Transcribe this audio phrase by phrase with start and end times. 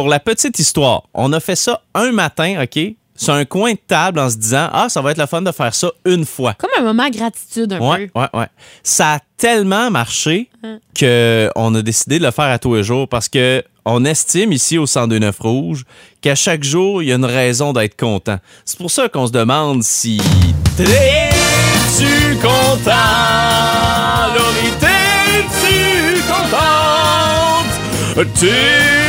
[0.00, 2.80] pour la petite histoire, on a fait ça un matin, OK?
[3.16, 5.52] Sur un coin de table en se disant Ah, ça va être le fun de
[5.52, 6.54] faire ça une fois.
[6.54, 8.18] Comme un moment de gratitude un Ouais, peu.
[8.18, 8.46] ouais, ouais.
[8.82, 10.78] Ça a tellement marché Hein.
[10.98, 14.78] qu'on a décidé de le faire à tous les jours parce que on estime ici
[14.78, 15.84] au 1029 Rouge
[16.22, 18.38] qu'à chaque jour, il y a une raison d'être content.
[18.64, 20.18] C'est pour ça qu'on se demande si
[20.78, 22.90] T'es-tu content?
[24.34, 27.66] Laurie, t'es-tu contente?
[28.14, 28.99] T'es-tu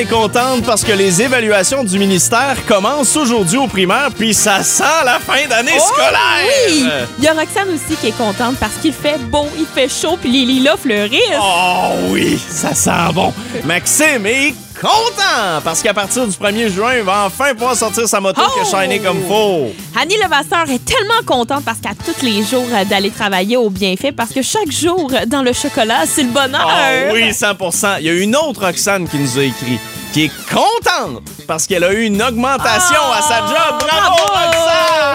[0.00, 4.62] Karine est contente parce que les évaluations du ministère commencent aujourd'hui au primaire, puis ça
[4.62, 6.46] sent la fin d'année Oh, scolaire.
[6.68, 6.84] Oui!
[7.18, 10.16] Il y a Roxane aussi qui est contente parce qu'il fait beau, il fait chaud,
[10.20, 11.20] puis les lilas fleurissent.
[11.40, 13.32] Oh oui, ça sent bon.
[13.64, 18.20] Maxime est content parce qu'à partir du 1er juin, il va enfin pouvoir sortir sa
[18.20, 18.60] moto Oh!
[18.60, 19.70] que shiner comme faut.
[20.00, 24.12] Annie Levasseur est tellement contente parce qu'à tous les jours euh, d'aller travailler au bienfait
[24.12, 26.66] parce que chaque jour euh, dans le chocolat, c'est le bonheur.
[27.10, 29.78] Oh oui, 100% Il y a une autre Roxane qui nous a écrit
[30.12, 33.78] qui est contente parce qu'elle a eu une augmentation Oh, à sa job.
[33.78, 34.46] Bravo, bravo!
[34.46, 35.09] Roxane!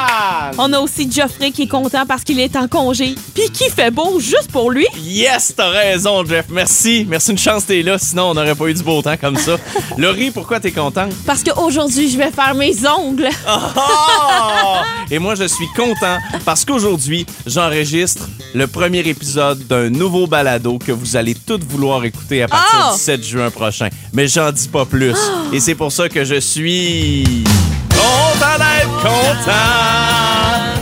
[0.58, 3.92] On a aussi Geoffrey qui est content parce qu'il est en congé, puis qui fait
[3.92, 4.86] beau juste pour lui.
[5.04, 6.46] Yes, t'as raison, Jeff.
[6.50, 7.06] Merci.
[7.08, 7.98] Merci une chance t'es là.
[7.98, 9.58] Sinon, on n'aurait pas eu du beau temps comme ça.
[9.98, 11.12] Laurie, pourquoi t'es contente?
[11.26, 13.30] Parce qu'aujourd'hui, je vais faire mes ongles.
[13.48, 14.78] Oh!
[15.12, 20.92] Et moi, je suis content parce qu'aujourd'hui, j'enregistre le premier épisode d'un nouveau balado que
[20.92, 22.94] vous allez toutes vouloir écouter à partir Oh!
[22.96, 23.90] du 7 juin prochain.
[24.14, 25.16] Mais j'en dis pas plus.
[25.54, 27.44] Et c'est pour ça que je suis
[27.90, 30.35] content d'être content.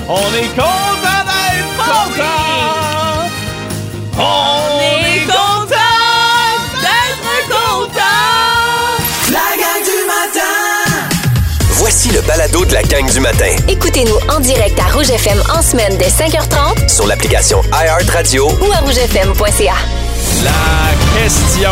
[0.10, 3.30] On est content d'être content.
[4.18, 5.76] On est content
[6.82, 8.02] d'être content.
[9.32, 10.54] La gang du matin
[11.70, 15.62] Voici le balado de la gang du matin Écoutez-nous en direct à Rouge FM en
[15.62, 19.74] semaine dès 5h30 sur l'application iHeartRadio ou à rougefm.ca.
[20.44, 21.72] La question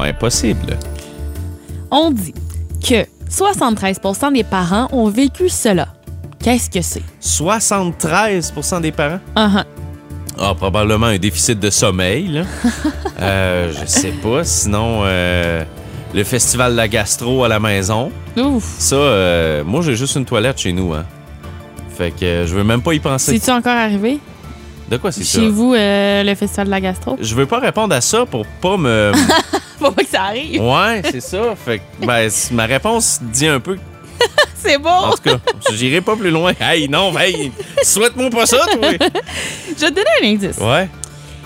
[0.00, 0.78] impossible.
[1.90, 2.34] On dit
[2.82, 5.88] que 73% des parents ont vécu cela.
[6.42, 7.02] Qu'est-ce que c'est?
[7.22, 9.20] 73% des parents?
[9.36, 9.64] Uh-huh.
[10.38, 12.42] Ah, probablement un déficit de sommeil, là.
[13.20, 14.42] euh, je sais pas.
[14.42, 15.62] Sinon, euh,
[16.12, 18.10] le festival de la gastro à la maison.
[18.36, 18.64] Ouf.
[18.78, 21.04] Ça, euh, moi, j'ai juste une toilette chez nous, hein.
[21.96, 23.38] Fait que euh, je veux même pas y penser.
[23.38, 24.18] C'est-tu encore arrivé?
[24.90, 25.38] De quoi c'est ça?
[25.38, 27.16] Chez vous, euh, le festival de la gastro?
[27.20, 29.12] Je veux pas répondre à ça pour pas me.
[29.78, 30.60] Faut pas que ça arrive.
[30.60, 31.54] ouais, c'est ça.
[31.56, 33.76] Fait que, ben, ma réponse dit un peu.
[34.56, 34.90] C'est bon.
[34.90, 35.38] En tout cas,
[35.72, 36.52] j'irai pas plus loin.
[36.60, 37.50] Hey, non, hey,
[37.82, 38.90] souhaite-moi pas ça, toi.
[39.76, 40.58] Je vais te donner un indice.
[40.58, 40.88] Ouais.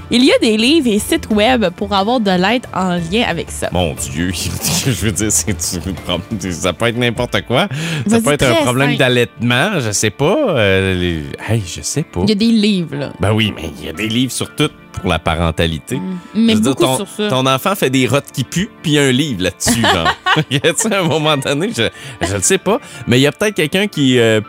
[0.08, 3.50] Il y a des livres et sites web pour avoir de l'aide en lien avec
[3.50, 3.68] ça.
[3.72, 4.30] Mon Dieu,
[4.86, 7.68] je veux dire, c'est ça peut être n'importe quoi.
[8.06, 10.36] Ça peut être un problème d'allaitement, je sais pas.
[10.50, 12.20] Euh, les- Hey, je sais pas.
[12.22, 13.12] Il y a des livres, là.
[13.18, 14.70] Ben oui, mais il y a des livres sur tout
[15.00, 16.00] pour la parentalité.
[16.34, 17.28] Mais Je veux dire, beaucoup ton, sur ça.
[17.28, 19.82] ton enfant fait des rottes qui puent, puis il y a un livre là-dessus.
[19.94, 20.08] genre.
[20.50, 21.88] Y a-t-il à un moment donné, je,
[22.20, 24.40] je le sais pas, mais il y a peut-être quelqu'un qui est euh,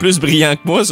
[0.00, 0.82] plus brillant que moi.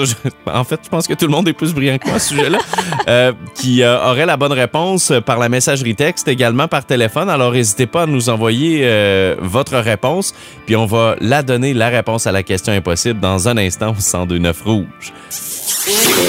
[0.46, 2.28] en fait, je pense que tout le monde est plus brillant que moi à ce
[2.28, 2.58] sujet-là,
[3.08, 7.28] euh, qui euh, aurait la bonne réponse par la messagerie texte, également par téléphone.
[7.28, 10.34] Alors, n'hésitez pas à nous envoyer euh, votre réponse,
[10.66, 13.94] puis on va la donner, la réponse à la question impossible, dans un instant au
[14.26, 15.12] 1029 Rouge.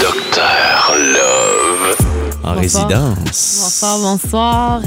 [0.01, 1.38] Docteur Love
[2.49, 2.87] En Bonsoir.
[2.87, 3.59] résidence.
[3.63, 4.81] Bonsoir, bonsoir.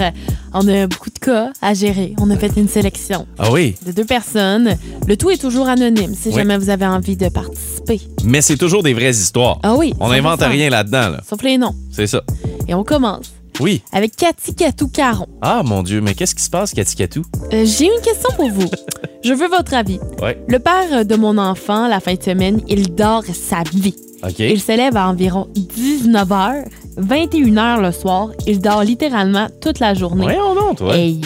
[0.53, 2.15] On a beaucoup de cas à gérer.
[2.21, 4.77] On a fait une sélection Ah oui, de deux personnes.
[5.07, 6.35] Le tout est toujours anonyme si Oui.
[6.35, 8.01] jamais vous avez envie de participer.
[8.25, 9.59] mais c'est toujours des vraies histoires.
[9.63, 9.95] Ah oui.
[10.01, 10.13] On 100%.
[10.13, 11.21] n'invente rien là-dedans, là.
[11.29, 11.75] Sauf les noms.
[11.93, 12.23] C'est ça.
[12.69, 13.31] Et on commence
[13.61, 13.83] Oui.
[13.93, 15.27] avec Cathy Catou Caron.
[15.41, 17.23] Ah, mon Dieu, mais qu'est-ce qui se passe, Cathy Catou?
[17.53, 18.69] Euh, J'ai une question pour vous.
[19.25, 20.01] Je veux votre avis.
[20.21, 20.43] Ouais.
[20.49, 23.95] Le père de mon enfant, la fin de semaine, il dort sa vie.
[24.25, 24.39] OK.
[24.39, 26.65] Il se lève à environ 19h,
[26.99, 28.31] 21h le soir.
[28.47, 30.25] Il dort littéralement toute la journée.
[30.25, 30.97] Voyons donc, toi.
[30.97, 31.21] Hey,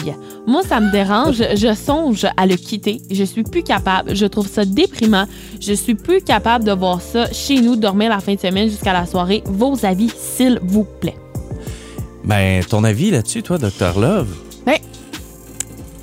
[0.45, 1.43] moi, ça me dérange.
[1.55, 3.01] Je songe à le quitter.
[3.11, 4.15] Je suis plus capable.
[4.15, 5.25] Je trouve ça déprimant.
[5.59, 8.93] Je suis plus capable de voir ça chez nous, dormir la fin de semaine jusqu'à
[8.93, 9.43] la soirée.
[9.45, 11.17] Vos avis, s'il vous plaît.
[12.23, 13.99] Ben, ton avis là-dessus, toi, Dr.
[13.99, 14.27] Love?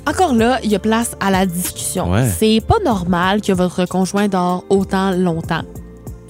[0.07, 2.11] Encore là, il y a place à la discussion.
[2.11, 2.29] Ouais.
[2.29, 5.63] C'est pas normal que votre conjoint dort autant longtemps.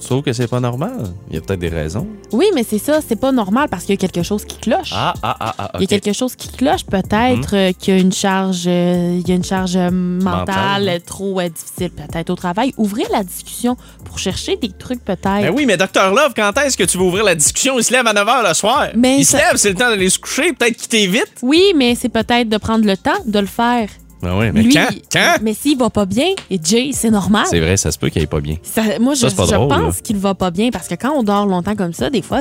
[0.06, 0.92] Tu trouves que c'est pas normal?
[1.30, 2.06] Il y a peut-être des raisons.
[2.30, 4.90] Oui, mais c'est ça, c'est pas normal parce qu'il y a quelque chose qui cloche.
[4.92, 7.96] Ah, ah, ah, ah, Il y a quelque chose qui cloche, peut-être euh, qu'il y
[7.96, 11.00] a une charge, euh, il y a une charge euh, mentale, Mentale.
[11.04, 12.72] trop euh, difficile, peut-être au travail.
[12.76, 15.22] Ouvrez la discussion pour chercher des trucs, peut-être.
[15.42, 16.14] Ben oui, mais Dr.
[16.14, 17.76] Love, quand est-ce que tu vas ouvrir la discussion?
[17.76, 18.86] Il se lève à 9 h le soir.
[18.94, 20.52] Mais il se ça- lève, c'est le temps d'aller se coucher.
[20.52, 21.32] Peut-être qu'il t'évite.
[21.42, 23.88] Oui, mais c'est peut-être de prendre le temps de le faire.
[24.22, 24.88] Ah ouais, mais Lui, quand?
[25.12, 25.36] Quand?
[25.42, 27.44] Mais s'il va pas bien, et Jay, c'est normal.
[27.48, 28.56] C'est vrai, ça se peut qu'il aille pas bien.
[28.62, 30.94] Ça- moi, je, Ça, c'est pas je drôle, pense qu'il va pas bien parce que
[30.94, 32.40] quand on dort longtemps comme ça, des fois,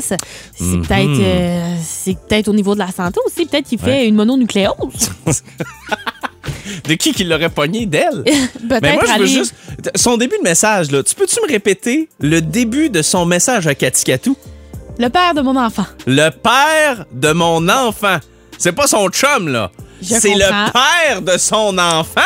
[0.60, 0.82] Mhm.
[0.86, 3.46] peut-être euh, c'est peut-être au niveau de la santé aussi.
[3.46, 4.08] Peut-être qu'il fait Ouais.
[4.08, 5.12] une mononucléose.
[6.88, 7.86] De qui qui l'aurait pogné?
[7.86, 8.24] D'elle?
[8.24, 9.54] peut-être Mais moi, je veux aller- juste.
[9.96, 11.04] Son début de message, là.
[11.04, 14.36] Tu peux-tu me répéter le début de son message à Katikatou?
[14.98, 15.86] Le père de mon enfant.
[16.08, 18.18] Le père de mon enfant.
[18.58, 19.72] C'est pas son chum, là.
[20.02, 22.22] C'est le père de son enfant?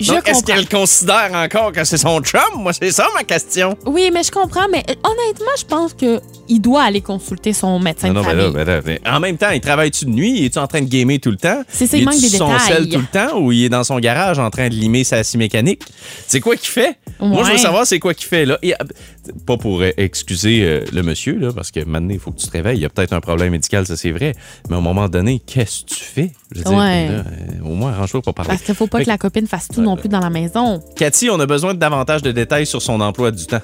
[0.00, 2.40] Je Donc, est-ce qu'elle considère encore que c'est son chum?
[2.56, 3.76] Moi, c'est ça ma question.
[3.86, 4.66] Oui, mais je comprends.
[4.68, 8.52] Mais euh, honnêtement, je pense que il doit aller consulter son médecin Non, de non,
[8.52, 8.80] mais là,
[9.16, 10.38] en même temps, il travaille-tu de nuit?
[10.40, 11.62] Il est-tu en train de gamer tout le temps?
[11.68, 12.66] C'est ça, il manque est-tu des son détails.
[12.66, 15.22] sel tout le temps ou il est dans son garage en train de limer sa
[15.22, 15.82] scie mécanique?
[16.26, 16.96] C'est quoi qu'il fait?
[17.20, 18.44] Moi, je veux savoir c'est quoi qu'il fait.
[18.44, 18.58] là.
[19.46, 22.46] Pas pour euh, excuser euh, le monsieur, là, parce que maintenant, il faut que tu
[22.46, 22.78] te réveilles.
[22.78, 24.34] Il y a peut-être un problème médical, ça c'est vrai.
[24.68, 26.32] Mais à un moment donné, qu'est-ce que tu fais?
[26.50, 27.06] Je veux dire, Ouais.
[27.08, 27.22] là, euh,
[27.64, 28.48] au moins, arrange-toi pour parler.
[28.50, 30.82] Parce qu'il faut pas Fait que la copine fasse tout non plus dans la maison.
[30.96, 33.60] Cathy, on a besoin de davantage de détails sur son emploi du temps.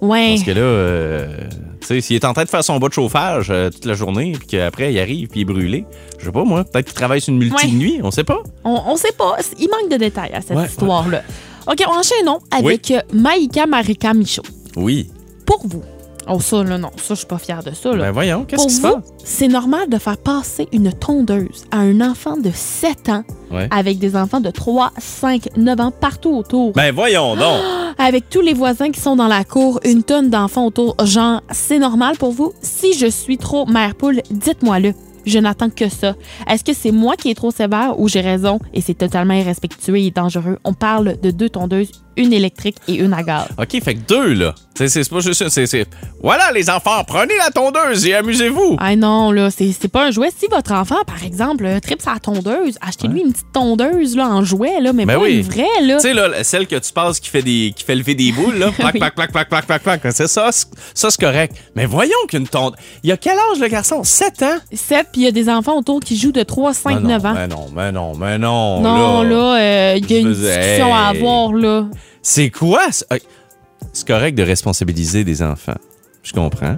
[0.00, 0.30] Ouais.
[0.34, 1.36] Parce que là, euh,
[1.80, 3.94] tu sais, s'il est en train de faire son bas de chauffage euh, toute la
[3.94, 5.84] journée, puis qu'après, il arrive, puis il est brûlé,
[6.20, 8.40] je sais pas, moi, peut-être qu'il travaille sur une multi de nuit, on sait pas.
[8.64, 9.36] On, on sait pas.
[9.58, 11.22] Il manque de détails à cette Ouais, histoire-là.
[11.66, 14.42] OK, enchaînons avec Maïka Marika Michaud.
[14.76, 15.10] Oui.
[15.46, 15.82] Pour vous.
[16.28, 16.90] Oh, ça, là, non.
[16.98, 18.04] Ça, je suis pas fière de ça, là.
[18.04, 19.02] Ben voyons, qu'est-ce qui se passe?
[19.24, 23.68] c'est normal de faire passer une tondeuse à un enfant de 7 ans Ouais.
[23.72, 26.72] avec des enfants de 3, 5, 9 ans partout autour.
[26.74, 27.60] Ben voyons donc.
[27.98, 30.94] Avec tous les voisins qui sont dans la cour, une tonne d'enfants autour.
[31.04, 32.52] Genre, c'est normal pour vous?
[32.62, 34.94] Si je suis trop mère poule, dites-moi-le.
[35.24, 36.14] Je n'attends que ça.
[36.48, 39.96] Est-ce que c'est moi qui est trop sévère ou j'ai raison et c'est totalement irrespectueux
[39.98, 40.58] et dangereux?
[40.64, 43.46] On parle de deux tondeuses, une électrique et une à gaz.
[43.58, 44.54] OK, fait que deux, là.
[44.74, 45.66] C'est c'est pas juste ça.
[45.66, 45.86] c'est-
[46.22, 48.76] Voilà, les enfants, prenez la tondeuse et amusez-vous.
[48.80, 50.30] Ah non, là, c'est pas un jouet.
[50.36, 54.42] Si votre enfant, par exemple, euh, tripe sa tondeuse, achetez-lui une petite tondeuse là, en
[54.44, 55.36] jouet, là, mais Ben pas oui.
[55.36, 55.96] une vraie, là.
[55.96, 58.56] Tu sais, là, celle que tu passes qui fait, des, qui fait lever des boules,
[58.56, 58.70] là.
[58.72, 59.00] Plac, Oui.
[59.00, 60.00] plac, plac, plac, plac, plac, plac.
[60.12, 61.54] C'est ça, c'est- ça, c'est correct.
[61.76, 62.78] Mais voyons qu'une tondeuse.
[63.02, 64.02] Il y a quel âge, le garçon?
[64.04, 64.56] 7 ans?
[64.72, 67.08] 7, puis il y a des enfants autour qui jouent de 3, 5, Ben non,
[67.08, 67.34] 9 ans.
[67.34, 68.80] Ben non, ben non, ben non.
[68.80, 71.84] non, là, euh, il y a une discussion à avoir, là.
[72.22, 72.80] C'est quoi?
[73.92, 75.74] C'est correct de responsabiliser des enfants.
[76.22, 76.76] Je comprends.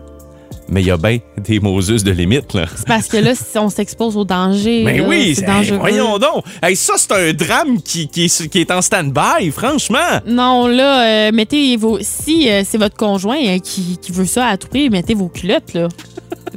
[0.68, 2.64] Mais il y a bien des Moses de limite, là.
[2.74, 5.78] C'est parce que là, si on s'expose au danger, Mais là, oui, c'est dangereux.
[5.78, 6.42] voyons donc.
[6.62, 9.98] Hey, ça, c'est un drame qui, qui, est, qui est en stand-by, franchement.
[10.26, 11.98] Non, là, euh, mettez vos.
[12.00, 15.28] Si euh, c'est votre conjoint euh, qui, qui veut ça à tout prix, mettez vos
[15.28, 15.88] culottes, là.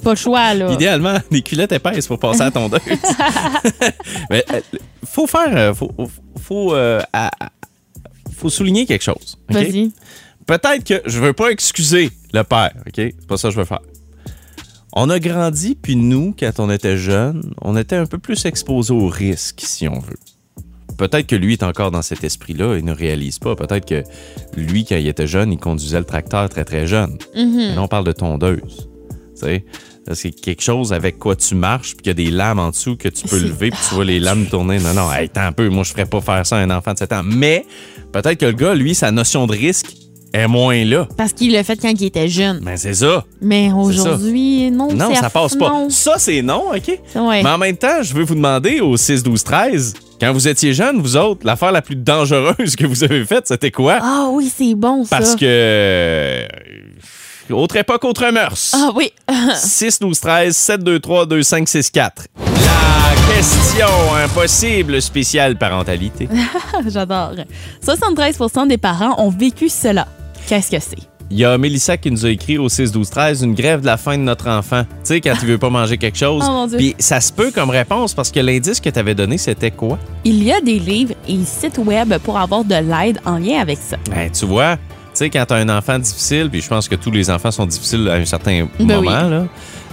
[0.01, 0.71] Pas le choix, là.
[0.71, 2.79] Idéalement, des culottes épaisses pour passer à la tondeuse.
[4.29, 4.61] Mais euh,
[5.05, 5.75] faut faire.
[5.75, 5.91] Faut,
[6.41, 7.31] faut, euh, à-
[8.37, 9.37] faut souligner quelque chose.
[9.49, 9.55] OK?
[9.55, 9.91] Vas-y.
[10.45, 12.93] Peut-être que je veux pas excuser le père, OK?
[12.95, 13.81] C'est pas ça que je veux faire.
[14.93, 18.93] On a grandi, puis nous, quand on était jeunes, on était un peu plus exposés
[18.93, 20.17] aux risques, si on veut.
[20.97, 23.55] Peut-être que lui est encore dans cet esprit-là et ne réalise pas.
[23.55, 24.03] Peut-être que
[24.55, 27.17] lui, quand il était jeune, il conduisait le tracteur très, très jeune.
[27.35, 28.89] Mais là, on parle de tondeuse.
[29.35, 29.65] Tu sais,
[30.13, 32.95] c'est quelque chose avec quoi tu marches, puis qu'il y a des lames en dessous
[32.95, 34.79] que tu peux lever, puis tu vois les lames tourner.
[34.79, 36.93] Non, non, hey, attends un peu, moi, je ferais pas faire ça à un enfant
[36.93, 37.23] de 7 ans.
[37.23, 37.65] Mais
[38.11, 39.87] peut-être que le gars, lui, sa notion de risque
[40.33, 41.07] est moins là.
[41.17, 42.59] Parce qu'il l'a fait quand il était jeune.
[42.61, 43.23] Mais c'est ça.
[43.41, 45.69] Mais aujourd'hui, non, Non, ça passe pas.
[45.69, 45.89] non.
[45.89, 46.99] Ça, c'est non, OK?
[47.15, 47.43] Ouais.
[47.43, 50.73] Mais en même temps, je veux vous demander au 6, 12, 13, quand vous étiez
[50.73, 53.99] jeune, vous autres, l'affaire la plus dangereuse que vous avez faite, c'était quoi?
[54.01, 55.17] Ah oui, c'est bon, ça.
[55.17, 55.45] Parce que.
[55.45, 56.45] euh,
[57.49, 58.73] Autre époque, autre mœurs.
[58.73, 59.13] Ah oui.
[59.55, 62.23] 6, 12, 13, 7, 2, 3, 2, 5, 6, 4.
[62.67, 63.87] La question
[64.23, 66.27] impossible spéciale parentalité.
[66.87, 67.33] J'adore.
[67.85, 70.07] 73% des parents ont vécu cela.
[70.47, 70.97] Qu'est-ce que c'est?
[71.29, 73.85] Il y a Mélissa qui nous a écrit au 6, 12, 13 une grève de
[73.85, 74.83] la faim de notre enfant.
[74.83, 76.43] Tu sais, quand il veut pas manger quelque chose.
[76.45, 76.77] Oh, mon Dieu.
[76.77, 79.97] Puis ça se peut comme réponse parce que l'indice que tu avais donné, c'était quoi?
[80.23, 83.77] Il y a des livres et sites web pour avoir de l'aide en lien avec
[83.77, 83.97] ça.
[84.09, 84.81] Ben, tu vois, tu
[85.15, 87.65] sais, quand tu as un enfant difficile, puis je pense que tous les enfants sont
[87.65, 89.29] difficiles à un certain Ben moment, oui.
[89.29, 89.43] là,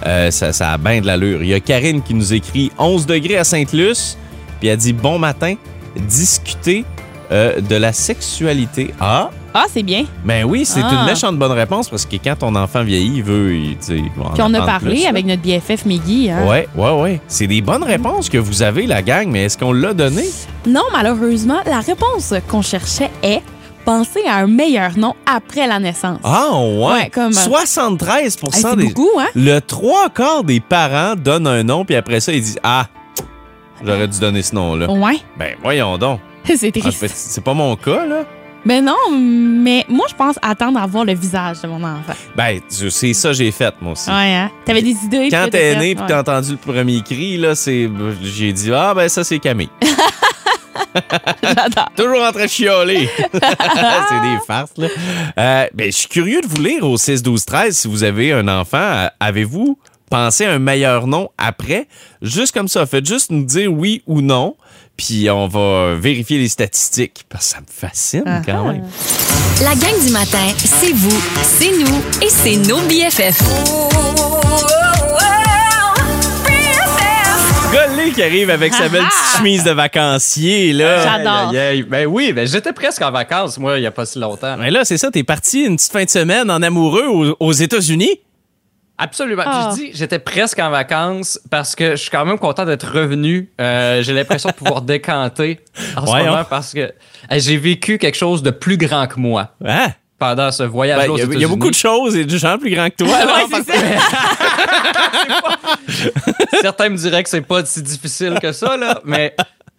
[0.05, 1.41] euh, ça, ça a bien de l'allure.
[1.43, 4.17] Il y a Karine qui nous écrit 11 degrés à Sainte-Luce,
[4.59, 5.55] puis elle dit bon matin,
[5.95, 6.85] discuter
[7.31, 8.93] euh, de la sexualité.
[8.99, 10.03] Ah, Ah, c'est bien.
[10.23, 10.99] ben oui, c'est Ah.
[10.99, 13.55] une méchante bonne réponse parce que quand ton enfant vieillit, il veut.
[13.55, 14.01] Il, Puis
[14.39, 15.09] on a parlé plus, là.
[15.09, 16.29] avec notre BFF Meggy.
[16.29, 16.45] Hein?
[16.45, 17.21] Ouais, ouais, ouais.
[17.27, 20.25] C'est des bonnes réponses que vous avez, la gang, mais est-ce qu'on l'a donné?
[20.67, 23.41] Non, malheureusement, la réponse qu'on cherchait est
[23.85, 26.19] penser à un meilleur nom après la naissance.
[26.23, 26.85] Ah, ouais.
[26.93, 28.87] Ouais, comme- 73 Hey, c'est des.
[28.87, 29.27] beaucoup, hein?
[29.35, 32.87] Le trois quarts des parents donnent un nom, puis après ça, ils disent Ah,
[33.85, 34.89] j'aurais dû donner ce nom-là.
[34.89, 36.19] Ouais, Ben, voyons donc.
[36.45, 37.05] c'est triste.
[37.07, 38.23] c'est pas mon cas, là.
[38.67, 42.13] Mais non, mais moi, je pense attendre à voir le visage de mon enfant.
[42.35, 44.09] Ben, c'est ça que j'ai fait, moi aussi.
[44.09, 44.49] Ouais, hein?
[44.65, 45.27] T'avais des idées?
[45.29, 46.05] Quand t'es né ouais.
[46.07, 47.87] t'as entendu le premier cri, là, c'est,
[48.23, 49.69] j'ai dit, ah, ben, ça, c'est Camille.
[51.43, 51.89] J'adore.
[51.95, 53.09] Toujours en train de chialer.
[53.33, 54.87] c'est des farces, là.
[55.37, 58.31] Euh, ben, je suis curieux de vous lire au 6, 12, 13 si vous avez
[58.33, 58.77] un enfant.
[58.77, 59.77] euh, Avez-vous
[60.09, 61.87] pensé à un meilleur nom après?
[62.21, 62.85] Juste comme ça.
[62.85, 64.55] Faites juste nous dire oui ou non.
[64.97, 67.25] Puis on va vérifier les statistiques.
[67.29, 68.85] Parce que ça me fascine quand même.
[69.61, 73.41] La gang du matin, c'est vous, c'est nous et c'est nos BFF.
[78.13, 81.03] Qui arrive avec sa belle petite chemise de vacancier, là.
[81.03, 81.51] J'adore.
[81.89, 84.55] Ben oui, ben j'étais presque en vacances, moi, il n'y a pas si longtemps.
[84.57, 87.51] Mais là, c'est ça, t'es parti une petite fin de semaine en amoureux aux, aux
[87.51, 88.19] États-Unis?
[88.97, 89.43] Absolument.
[89.45, 89.71] Ah.
[89.71, 93.49] Je dis, j'étais presque en vacances parce que je suis quand même content d'être revenu.
[93.59, 95.59] Euh, j'ai l'impression de pouvoir décanter
[95.97, 96.89] en ce Ouais, moment parce que euh,
[97.31, 99.87] j'ai vécu quelque chose de plus grand que moi Hein?
[100.17, 101.55] pendant ce voyage Ben, aux Il y, a- il y a États-Unis.
[101.57, 103.07] beaucoup de choses et de gens plus grands que toi.
[103.25, 103.25] là.
[103.35, 103.73] Ouais, c'est
[106.61, 109.35] Certains me diraient que c'est pas si difficile que ça, là, mais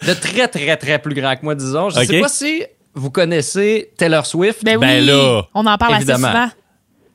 [0.07, 1.91] de très, très, très plus grand que moi, disons.
[1.91, 2.05] Je Ok.
[2.07, 2.65] sais pas si
[2.95, 4.65] vous connaissez Taylor Swift.
[4.65, 5.43] Ben oui, Ben là.
[5.55, 6.29] on en parle Évidemment.
[6.29, 6.51] assez souvent.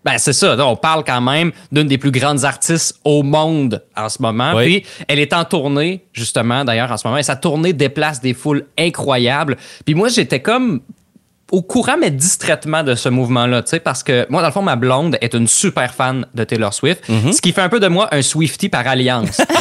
[0.03, 0.55] Ben, c'est ça.
[0.55, 4.53] là, on parle quand même d'une des plus grandes artistes au monde en ce moment.
[4.55, 4.81] Oui.
[4.81, 7.19] Puis, elle est en tournée, justement, d'ailleurs, en ce moment.
[7.19, 9.57] Et sa tournée déplace des foules incroyables.
[9.85, 10.81] Puis moi, j'étais comme
[11.51, 14.61] au courant, mais distraitement de ce mouvement-là, tu sais, parce que moi, dans le fond,
[14.61, 17.31] ma blonde est une super fan de Taylor Swift, Mhm.
[17.33, 19.41] ce qui fait un peu de moi un Swifty par alliance.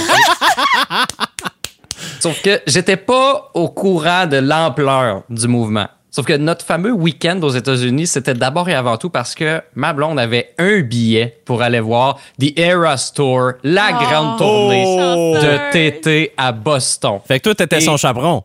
[2.20, 5.86] Sauf que j'étais pas au courant de l'ampleur du mouvement.
[6.12, 9.92] Sauf que notre fameux week-end aux États-Unis, c'était d'abord et avant tout parce que ma
[9.92, 14.04] blonde avait un billet pour aller voir The Eras Tour, la Oh.
[14.04, 15.36] grande tournée Oh.
[15.40, 17.20] de TT à Boston.
[17.28, 18.42] Fait que toi, t'étais Et- son chaperon.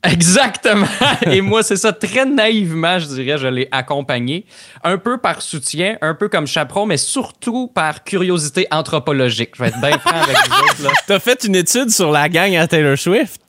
[0.04, 0.86] Exactement.
[1.22, 4.46] Et moi, c'est ça, très naïvement, je dirais, je l'ai accompagné.
[4.84, 9.50] Un peu par soutien, un peu comme chaperon, mais surtout par curiosité anthropologique.
[9.56, 10.90] Je vais être bien franc avec vous autres, là.
[11.06, 13.40] T'as fait une étude sur la gang à Taylor Swift?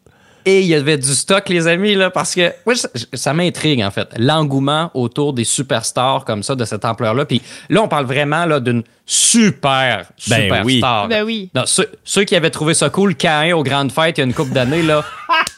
[0.46, 3.84] Et il y avait du stock, les amis, là, parce que moi, ça, ça m'intrigue,
[3.84, 7.25] en fait, l'engouement autour des superstars comme ça, de cette ampleur-là.
[7.25, 11.03] Puis là, on parle vraiment là, d'une super Ben superstar.
[11.03, 11.10] oui.
[11.10, 11.51] Ben oui.
[11.53, 14.25] Non, ceux, ceux qui avaient trouvé ça cool, Cain aux grandes fêtes il y a
[14.25, 15.03] une couple d'années, là,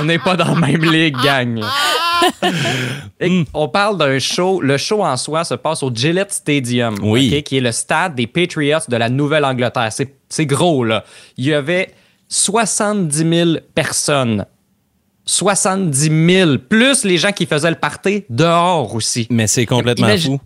[0.00, 1.62] on n'est pas dans la même ligue, gang.
[3.20, 4.60] Et On parle d'un show.
[4.60, 7.42] Le show en soi se passe au Gillette Stadium, Oui.
[7.42, 9.88] qui est le stade des Patriots de la Nouvelle-Angleterre.
[9.92, 11.04] C'est c'est gros, là.
[11.36, 11.94] Il y avait
[12.28, 14.46] 70 000 personnes.
[15.26, 19.26] 70 000, plus les gens qui faisaient le party dehors aussi.
[19.30, 20.44] Mais c'est complètement Imagine- fou.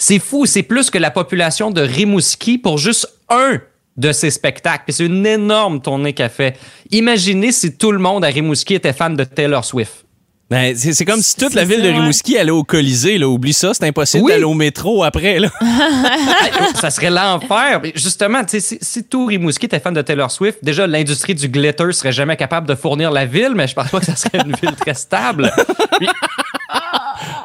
[0.00, 3.58] C'est fou, c'est plus que la population de Rimouski pour juste un
[3.98, 4.84] de ces spectacles.
[4.86, 6.56] Puis c'est une énorme tournée qu'a fait.
[6.90, 10.04] Imaginez si tout le monde à Rimouski était fan de Taylor Swift.
[10.50, 11.98] Ben, c'est c'est comme si toute C'est la ville ça, de ouais.
[11.98, 13.18] Rimouski allait au Colisée.
[13.18, 13.28] Là.
[13.28, 14.32] Oublie ça, c'est impossible Oui.
[14.32, 15.38] d'aller au métro après.
[15.40, 15.50] Là.
[16.74, 17.82] ça serait l'enfer.
[17.94, 21.48] Justement, tu sais, si, si tout Rimouski était fan de Taylor Swift, déjà l'industrie du
[21.48, 24.38] glitter serait jamais capable de fournir la ville, mais je pense pas que ça serait
[24.42, 25.52] une ville très stable.
[25.98, 26.08] Puis-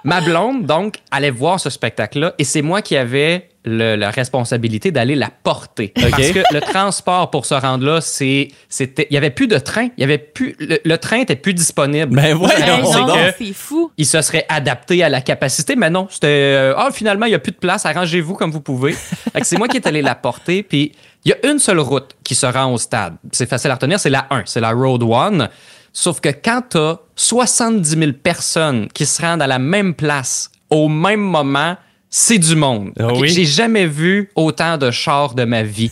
[0.03, 4.91] ma blonde, donc, allait voir ce spectacle-là et c'est moi qui avais le- la responsabilité
[4.91, 5.93] d'aller la porter.
[5.95, 9.57] Parce que le transport pour se rendre là, c'est, c'était, il y avait plus de
[9.57, 9.87] train.
[9.97, 12.13] Il y avait plus, le, le train était plus disponible.
[12.13, 13.17] Ben voyons Hey, c'est non, donc.
[13.37, 13.89] c'est fou.
[13.97, 17.35] il se serait adapté à la capacité, mais non, c'était euh, ah finalement il y
[17.35, 18.91] a plus de place, arrangez-vous comme vous pouvez.
[18.91, 20.91] Fait que c'est moi qui est allé la porter, puis
[21.23, 23.15] il y a une seule route qui se rend au stade.
[23.31, 25.47] C'est facile à retenir, c'est la 1, c'est la Road 1.
[25.93, 30.89] Sauf que quand t'as 70 000 personnes qui se rendent à la même place au
[30.89, 31.77] même moment,
[32.09, 32.91] c'est du monde.
[32.99, 33.29] Ah oui?
[33.29, 35.91] J'ai jamais vu autant de chars de ma vie.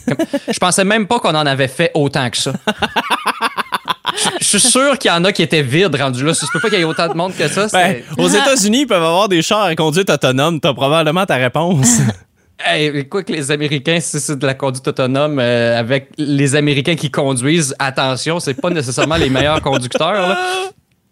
[0.51, 2.53] Je pensais même pas qu'on en avait fait autant que ça.
[4.39, 6.34] Je je suis sûr qu'il y en a qui étaient vides rendus là.
[6.34, 7.67] Ça se peut pas qu'il y ait autant de monde que ça.
[7.72, 10.60] Ben, aux États-Unis, ils peuvent avoir des chars à conduite autonome.
[10.60, 12.00] T'as probablement ta réponse.
[12.65, 16.96] Hey, quoi que les Américains, si c'est de la conduite autonome euh, avec les Américains
[16.96, 20.13] qui conduisent, attention, c'est pas nécessairement les meilleurs conducteurs.
[20.30, 20.38] là.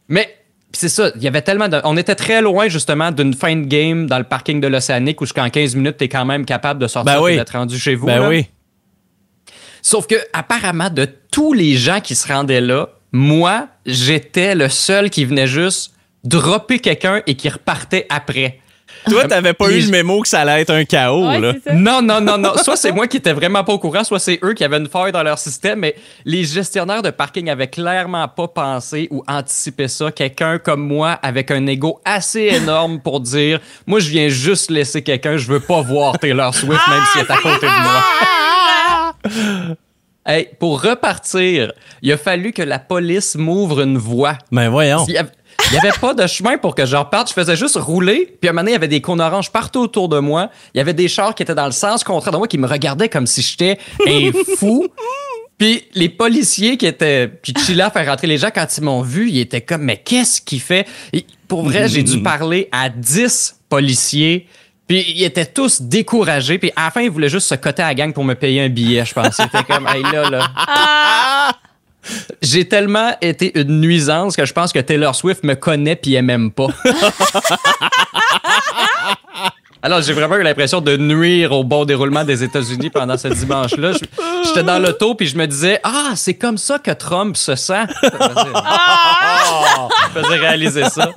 [0.08, 0.36] Mais
[0.72, 1.80] c'est ça, il y avait tellement de...
[1.84, 5.26] On était très loin justement d'une fin de game dans le parking de l'Océanique où
[5.26, 7.34] jusqu'en 15 minutes, t'es quand même capable de sortir Ben oui.
[7.34, 8.06] et d'être rendu chez vous.
[8.06, 8.30] ben là.
[8.30, 8.48] oui.
[9.82, 15.10] Sauf que apparemment, de tous les gens qui se rendaient là, moi, j'étais le seul
[15.10, 18.60] qui venait juste dropper quelqu'un et qui repartait après.
[19.08, 21.28] Toi, t'avais pas eu le mémo que ça allait être un chaos.
[21.28, 21.54] Ouais, là.
[21.74, 22.54] Non, non, non, non.
[22.58, 24.88] Soit c'est moi qui étais vraiment pas au courant, soit c'est eux qui avaient une
[24.90, 29.88] faille dans leur système, mais les gestionnaires de parking avaient clairement pas pensé ou anticipé
[29.88, 30.12] ça.
[30.12, 35.02] Quelqu'un comme moi, avec un ego assez énorme pour dire Moi, je viens juste laisser
[35.02, 38.04] quelqu'un, je veux pas voir Taylor Swift, même s'il est à côté de moi.
[40.26, 44.38] Hey, pour repartir, il a fallu que la police m'ouvre une voie.
[44.52, 45.06] Ben voyons.
[45.08, 45.32] Il y avait-
[45.72, 47.30] il n'y avait pas de chemin pour que je reparte.
[47.30, 48.36] Je faisais juste rouler.
[48.42, 50.50] Puis à un moment donné, il y avait des cônes oranges partout autour de moi.
[50.74, 52.68] Il y avait des chars qui étaient dans le sens contraire de moi qui me
[52.68, 54.88] regardaient comme si j'étais un fou.
[55.60, 59.02] Puis les policiers qui étaient qui chillaient à faire rentrer les gens, quand ils m'ont
[59.02, 60.88] vu, ils étaient comme, mais qu'est-ce qu'il fait?
[61.48, 64.48] Pour vrai, j'ai dû parler à 10 policiers.
[64.88, 66.58] Puis ils étaient tous découragés.
[66.58, 68.62] Puis à la fin, ils voulaient juste se coter à la gang pour me payer
[68.62, 69.36] un billet, je pense.
[69.36, 71.52] C'était comme, hey là, là.
[72.42, 76.26] J'ai tellement été une nuisance que je pense que Taylor Swift me connaît puis elle
[76.26, 76.68] m'aime pas.
[79.82, 83.94] Alors, j'ai vraiment eu l'impression de nuire au bon déroulement des États-Unis pendant ce dimanche-là.
[84.46, 87.86] J'étais dans l'auto puis je me disais Ah, c'est comme ça que Trump se sent.
[88.02, 89.88] Ça faisait, Oh!
[90.14, 91.12] Ça faisait réaliser ça.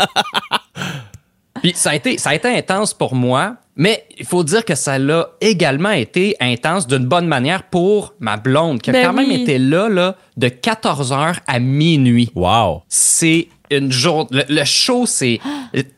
[1.63, 4.75] Puis ça a, été, ça a été intense pour moi, mais il faut dire que
[4.75, 9.13] ça l'a également été intense d'une bonne manière pour ma blonde, qui a Ben quand
[9.13, 12.83] même été là, là de 14h à minuit Wow.
[12.89, 13.49] c'est
[13.79, 14.29] une journée.
[14.49, 15.41] Le, le show, c'est.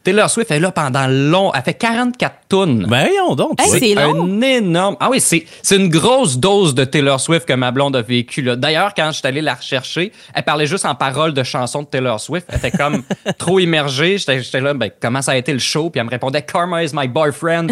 [0.02, 1.52] Taylor Swift est là pendant long.
[1.54, 2.86] Elle fait 44 tonnes.
[2.88, 3.60] Ben, voyons donc.
[3.60, 4.96] Hey, c'est un énorme.
[5.00, 8.42] Ah oui, c'est c'est une grosse dose de Taylor Swift que ma blonde a vécu.
[8.42, 8.56] là.
[8.56, 11.86] D'ailleurs, quand je suis allé la rechercher, elle parlait juste en paroles de chansons de
[11.88, 12.46] Taylor Swift.
[12.50, 13.02] Elle était comme
[13.38, 14.18] trop immergée.
[14.18, 15.90] J'étais j'étais là, ben, comment ça a été le show?
[15.90, 17.68] Puis elle me répondait, Karma is my boyfriend.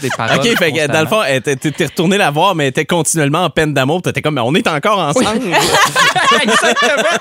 [0.00, 0.38] Des paroles.
[0.38, 3.74] OK, fait que dans le fond, t'es retourné la voir, mais était continuellement en peine
[3.74, 4.02] d'amour.
[4.02, 5.42] T'étais comme, mais on est encore ensemble.
[6.42, 7.18] Exactement.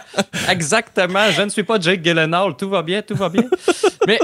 [0.49, 1.31] Exactement.
[1.31, 2.55] Je ne suis pas Jake Gyllenhaal.
[2.57, 3.43] Tout va bien, tout va bien.
[4.07, 4.19] Mais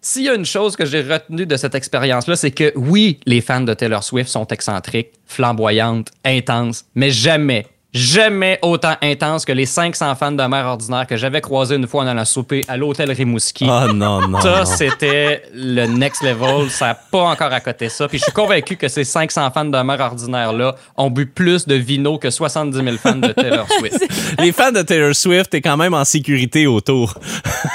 [0.00, 3.40] s'il y a une chose que j'ai retenue de cette expérience-là, c'est que oui, les
[3.40, 9.66] fans de Taylor Swift sont excentriques, flamboyantes, intenses, mais jamais, jamais autant intenses que les
[9.66, 13.10] 500 fans de mère ordinaire que j'avais croisés une fois en allant souper à l'hôtel
[13.10, 13.66] Rimouski.
[13.68, 14.40] Oh non, non.
[14.40, 16.70] Ça, c'était le next level.
[16.70, 18.06] Ça n'a pas encore à côté ça.
[18.06, 21.74] Puis je suis convaincu que ces 500 fans de mère ordinaire-là ont bu plus de
[21.74, 24.06] vino que 70 000 fans de Taylor Swift.
[24.38, 27.14] Les fans de Taylor Swift, t'es quand même en sécurité autour.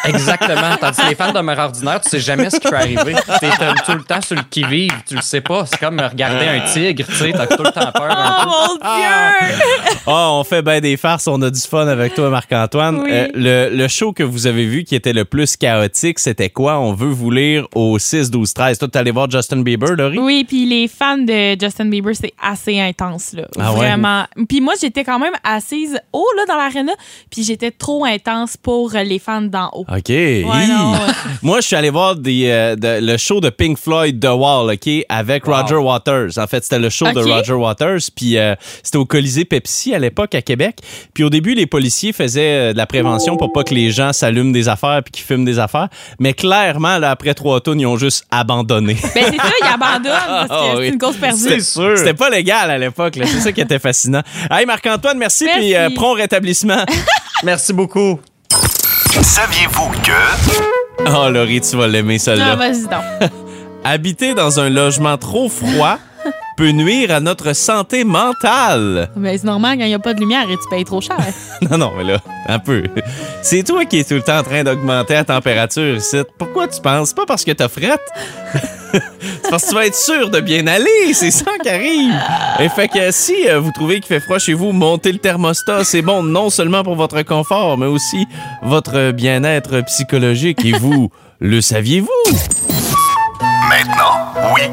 [0.06, 0.75] Exactement.
[0.80, 3.16] Tandis que les fans de mère ordinaire, tu sais jamais ce qui peut arriver.
[3.40, 5.66] T'es euh, tout le temps sur le qui-vive, tu le sais pas.
[5.66, 8.12] C'est comme regarder un tigre, tu sais, t'as tout le temps peur.
[8.12, 9.58] un Oh mon Dieu!
[10.12, 13.01] Ah, on fait bien des farces, on a du fun avec toi, Marc-Antoine.
[13.03, 13.10] Oui.
[13.12, 16.80] Euh, le, le show que vous avez vu qui était le plus chaotique, c'était quoi?
[16.80, 18.77] On veut vous lire au 6, 12, 13.
[18.80, 20.20] Toi, t'es allé voir Justin Bieber, Laurie?
[20.20, 23.48] Oui, puis les fans de Justin Bieber, c'est assez intense, là.
[23.60, 23.72] Ah?
[23.72, 24.25] Vraiment.
[24.50, 26.94] Puis moi, j'étais quand même assise haut, là, dans l'aréna,
[27.30, 29.86] puis j'étais trop intense pour les fans d'en haut.
[29.90, 30.09] OK.
[30.09, 30.98] Ouais, non, ouais.
[31.42, 34.72] Moi, je suis allé voir des, euh, de- le show de Pink Floyd, The Wall,
[34.74, 35.53] OK, avec Wow.
[35.62, 36.38] Roger Waters.
[36.38, 37.20] En fait, c'était le show de.
[37.20, 40.77] Roger Waters, puis euh, c'était au Colisée Pepsi à l'époque à Québec.
[41.14, 44.11] Puis au début, les policiers faisaient euh, de la prévention pour pas que les gens
[44.11, 45.87] s'allument des affaires puis qu'ils fument des affaires.
[46.20, 48.98] Mais clairement, là, après trois tonnes, ils ont juste abandonné.
[49.16, 50.85] Ben, c'est ça, ils abandonnent parce que Ah oui.
[50.87, 51.40] c'est une cause perdue.
[51.40, 51.98] C'était- sûr.
[51.98, 53.16] C'était pas légal à l'époque.
[53.16, 53.25] là.
[53.27, 54.22] C'est ça qui était fascinant.
[54.50, 55.59] Hey, Marc-Antoine, merci, Merci.
[55.59, 56.83] puis euh, prompt rétablissement.
[57.44, 58.20] Merci beaucoup.
[59.22, 61.07] Saviez-vous que...
[61.09, 62.55] Oh, Laurie, tu vas l'aimer, Ah, celle-là.
[62.55, 63.31] vas-y donc.
[63.83, 65.98] Habiter dans un logement trop froid
[66.57, 69.09] peut nuire à notre santé mentale.
[69.16, 71.18] Ben, c'est normal, quand il n'y a pas de lumière et tu payes trop cher.
[71.70, 72.83] Non, non, mais là, un peu.
[73.44, 76.18] C'est toi qui es tout le temps en train d'augmenter la température ici.
[76.37, 77.09] Pourquoi tu penses?
[77.09, 78.01] C'est pas parce que t'as frette.
[78.92, 81.14] c'est parce que tu vas être sûr de bien aller.
[81.14, 82.14] C'est ça qui arrive.
[82.59, 85.83] Et fait que si euh, vous trouvez qu'il fait froid chez vous, montez le thermostat.
[85.83, 88.25] C'est bon non seulement pour votre confort, mais aussi
[88.64, 90.66] votre bien-être psychologique.
[90.66, 92.07] Et vous, le saviez-vous?
[93.70, 94.64] Maintenant, oui.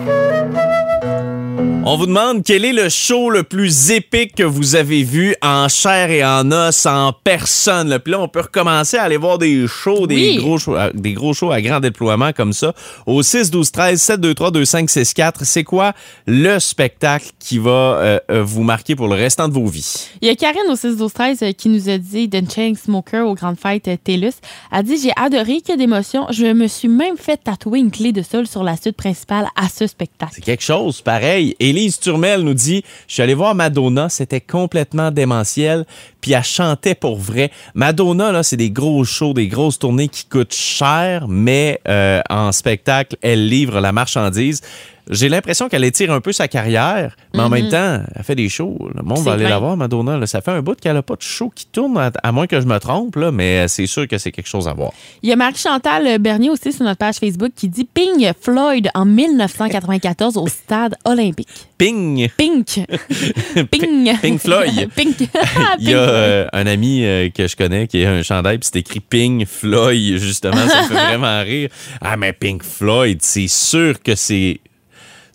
[1.91, 5.69] On vous demande quel est le show le plus épique que vous avez vu en
[5.69, 7.89] chair et en os, en personne.
[7.89, 7.99] là.
[7.99, 11.15] Puis là, on peut recommencer à aller voir des shows, des, gros, shows à- des
[11.15, 12.75] gros shows à grand déploiement comme ça.
[13.07, 15.95] Au 6, 12, 13, 7, 2, 3, 2, 5, 6, 4, c'est quoi
[16.27, 20.11] le spectacle qui va euh, euh, vous marquer pour le restant de vos vies?
[20.21, 22.75] Il y a Karine au 6 12 13 euh, qui nous a dit The Chain
[22.75, 24.33] Smoker aux grandes fêtes euh, TELUS.
[24.73, 26.27] Elle dit J'ai adoré, que d'émotion.
[26.33, 29.71] Je me suis même fait tatouer une clé de sol sur la suite principale à
[29.71, 30.33] ce spectacle.
[30.35, 31.57] C'est quelque chose, pareil.
[32.01, 35.85] Turmel nous dit Je suis allé voir Madonna, c'était complètement démentiel,
[36.21, 37.51] puis elle chantait pour vrai.
[37.75, 42.53] Madonna, là, c'est des gros shows, des grosses tournées qui coûtent cher, mais euh, en
[42.53, 44.61] spectacle, elle livre la marchandise.
[45.11, 48.49] J'ai l'impression qu'elle étire un peu sa carrière, mais en même temps, elle fait des
[48.49, 48.77] shows.
[48.95, 49.51] Le monde va aller clair.
[49.51, 50.19] la voir, Madonna.
[50.19, 50.27] là.
[50.27, 52.61] Ça fait un bout qu'elle n'a pas de show qui tourne, à, à moins que
[52.61, 54.93] je me trompe, là, mais c'est sûr que c'est quelque chose à voir.
[55.23, 59.05] Il y a Marie-Chantal Bernier aussi sur notre page Facebook qui dit Ping Floyd en
[59.05, 61.49] 1994 au stade olympique.
[61.79, 62.29] Ping!
[62.37, 62.81] Pink.
[63.71, 64.17] Ping.
[64.21, 64.91] Pink Floyd.
[64.97, 65.17] Pink.
[65.79, 68.69] Il y a euh, un ami euh, que je connais qui a un chandail, puis
[68.73, 70.57] c'est écrit Pink Floyd, justement.
[70.69, 71.71] Ça me fait vraiment rire.
[72.01, 74.61] Ah, mais Pink Floyd, c'est sûr que c'est.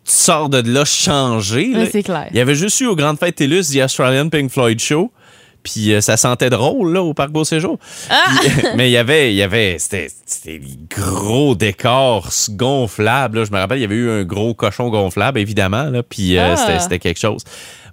[0.04, 1.68] Tu sors de là changé.
[1.68, 1.86] là.
[1.90, 2.26] C'est clair.
[2.30, 5.10] Il y avait juste eu aux Grandes Fêtes TELUS The Australian Pink Floyd Show.
[5.62, 7.78] Puis euh, ça sentait drôle là, au Parc Beau Séjour.
[7.78, 10.08] Puis, mais il y avait, il y avait, c'était,
[10.44, 10.60] des
[10.94, 13.38] gros décors gonflables.
[13.38, 13.44] là.
[13.46, 15.84] Je me rappelle, il y avait eu un gros cochon gonflable, évidemment.
[15.84, 16.56] Là, puis euh, Ah.
[16.58, 17.42] c'était, c'était quelque chose.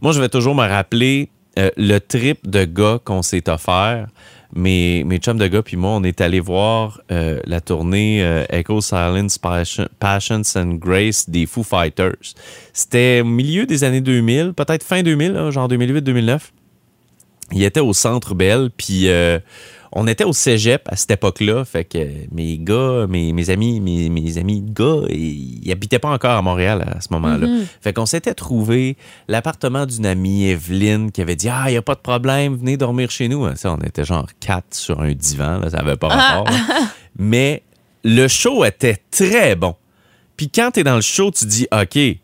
[0.02, 4.08] Moi, je vais toujours me rappeler euh, le trip de gars qu'on s'est offert.
[4.54, 8.44] Mes, mes chums de gars puis moi, on est allé voir euh, la tournée euh,
[8.50, 12.36] Echo Silence Passion, Passions and Grace des Foo Fighters.
[12.74, 16.40] C'était au milieu des années 2000, peut-être fin 2000, là, genre 2008-2009.
[17.52, 19.40] Il était au Centre Bell, puis euh,
[19.92, 21.66] on était au cégep à cette époque-là.
[21.66, 21.98] Fait que
[22.32, 26.32] mes gars, mes, mes amis, mes, mes amis de gars, ils, ils habitaient pas encore
[26.32, 27.48] à Montréal à ce moment-là.
[27.82, 28.96] Fait qu'on s'était trouvé
[29.28, 32.78] l'appartement d'une amie, Evelyne, qui avait dit Ah, il n'y a pas de problème, venez
[32.78, 33.54] dormir chez nous.
[33.56, 36.46] Ça, on était genre quatre sur un divan, là, ça avait pas rapport.
[36.46, 36.60] là.
[37.18, 37.64] Mais
[38.04, 39.76] le show était très bon.
[40.38, 42.18] Puis quand t'es dans le show, tu dis OK, je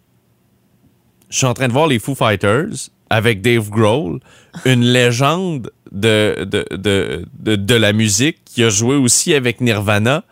[1.29, 4.19] suis en train de voir les Foo Fighters avec Dave Grohl,
[4.65, 10.23] une légende de, de, de, de, de la musique qui a joué aussi avec Nirvana.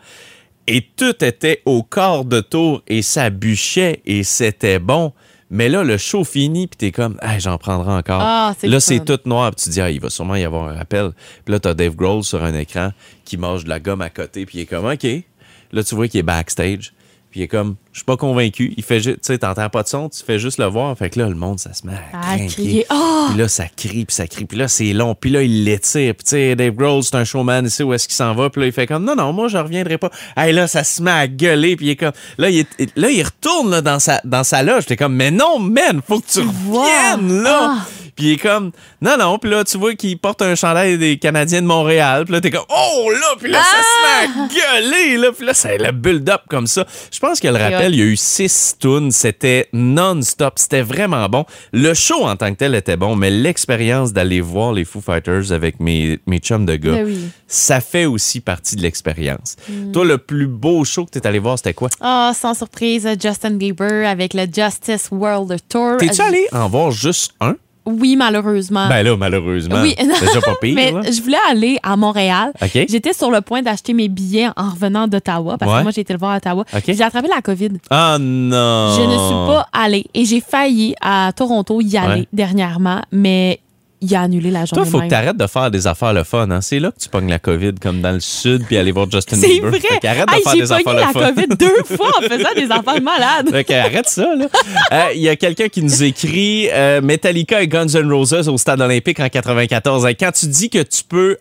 [0.68, 5.12] Et tout était au quart de tour et ça bûchait et c'était bon.
[5.48, 8.20] Mais là, le show fini, puis t'es comme, hey, j'en prendrai encore.
[8.20, 10.74] Ah, là, c'est tout noir, puis tu dis, ah, il va sûrement y avoir un
[10.74, 11.12] rappel.
[11.44, 12.90] Puis là, t'as Dave Grohl sur un écran
[13.24, 15.06] qui mange de la gomme à côté, puis il est comme, OK.
[15.72, 16.92] Là, tu vois qu'il est backstage,
[17.36, 18.72] puis il est comme, je suis pas convaincu.
[18.78, 20.96] Il fait juste, tu sais, t'entends pas de son, tu fais juste le voir.
[20.96, 22.86] Fait que là, le monde, ça se met à crier.
[22.88, 23.26] Ah!
[23.28, 24.46] Puis là, ça crie, puis ça crie.
[24.46, 25.14] Puis là, c'est long.
[25.14, 26.14] Puis là, il l'étire.
[26.14, 28.48] Puis tu sais, Dave Grohl, c'est un showman, il sait où est-ce qu'il s'en va?
[28.48, 30.10] Puis là, il fait comme, non, non, moi, je reviendrai pas.
[30.34, 31.76] Hey, là, ça se met à gueuler.
[31.76, 34.62] Puis il est comme, là, il, est- là, il retourne là, dans, sa, dans sa
[34.62, 34.86] loge.
[34.86, 37.74] T'es comme, mais non, man, faut que tu reviennes, là.
[37.82, 37.86] Ah.
[38.16, 39.38] Puis il est comme, non, non.
[39.38, 42.24] Puis là, tu vois qu'il porte un chandail des Canadiens de Montréal.
[42.24, 43.34] Puis là, t'es comme, oh là.
[43.38, 44.48] Puis là, ça se met à
[44.80, 45.32] gueuler, là.
[45.36, 46.86] Puis là, c'est le build-up comme ça.
[47.12, 49.10] Je pense que le rappel, il y a eu six tunes.
[49.12, 50.54] C'était non-stop.
[50.56, 51.44] C'était vraiment bon.
[51.72, 55.52] Le show en tant que tel était bon, mais l'expérience d'aller voir les Foo Fighters
[55.52, 57.28] avec mes, mes chums de gars, Ben oui.
[57.46, 59.56] ça fait aussi partie de l'expérience.
[59.92, 61.90] Toi, le plus beau show que t'es allé voir, c'était quoi?
[62.00, 65.98] Ah, sans surprise, Justin Bieber avec le Justice World Tour.
[65.98, 67.56] T'es-tu Euh, allé en voir juste un?
[67.86, 68.88] Oui, malheureusement.
[68.88, 69.76] Ben là, malheureusement.
[69.82, 71.00] oui, déjà pas pire, mais là.
[71.10, 72.52] je voulais aller à Montréal.
[72.60, 72.86] OK.
[72.88, 75.78] J'étais sur le point d'acheter mes billets en revenant d'Ottawa parce Ouais.
[75.78, 76.64] que moi j'ai été le voir à Ottawa.
[76.74, 76.82] OK.
[76.86, 77.70] J'ai attrapé la COVID.
[77.90, 78.94] Ah non!
[78.96, 82.28] Je ne suis pas allée et j'ai failli à Toronto y aller Ouais.
[82.32, 83.60] dernièrement, mais
[84.06, 85.10] il a annulé la journée Toi, faut que même.
[85.10, 86.50] t'arrêtes de faire des affaires le fun.
[86.50, 86.60] Hein?
[86.60, 89.36] C'est là que tu pognes la COVID, comme dans le sud, puis aller voir Justin
[89.36, 89.70] C'est Bieber.
[89.70, 89.80] vrai.
[89.80, 91.32] Fait qu'arrête de faire j'ai des affaires le la fun.
[91.32, 93.50] COVID deux fois en faisant des affaires malades.
[93.50, 94.46] Fait que arrête ça, là.
[94.92, 98.56] Euh, Il y a quelqu'un qui nous écrit euh, Metallica et Guns N' Roses au
[98.58, 100.04] Stade olympique en 94.
[100.06, 101.36] Euh, Quand tu dis que tu peux,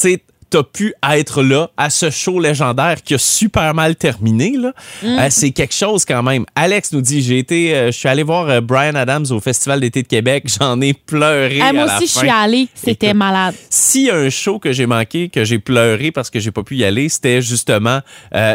[0.00, 0.18] tu
[0.54, 5.06] t'as pu être là à ce show légendaire qui a super mal terminé, là, Mm.
[5.18, 6.44] euh, c'est quelque chose quand même.
[6.54, 9.80] Alex nous dit, j'ai été, euh, je suis allé voir euh, Brian Adams au Festival
[9.80, 10.44] d'été de Québec.
[10.60, 12.68] J'en ai pleuré Ah, moi à la aussi, je suis allée.
[12.72, 13.54] C'était Écoute, malade.
[13.68, 16.62] S'il y a un show que j'ai manqué, que j'ai pleuré parce que j'ai pas
[16.62, 17.98] pu y aller, c'était justement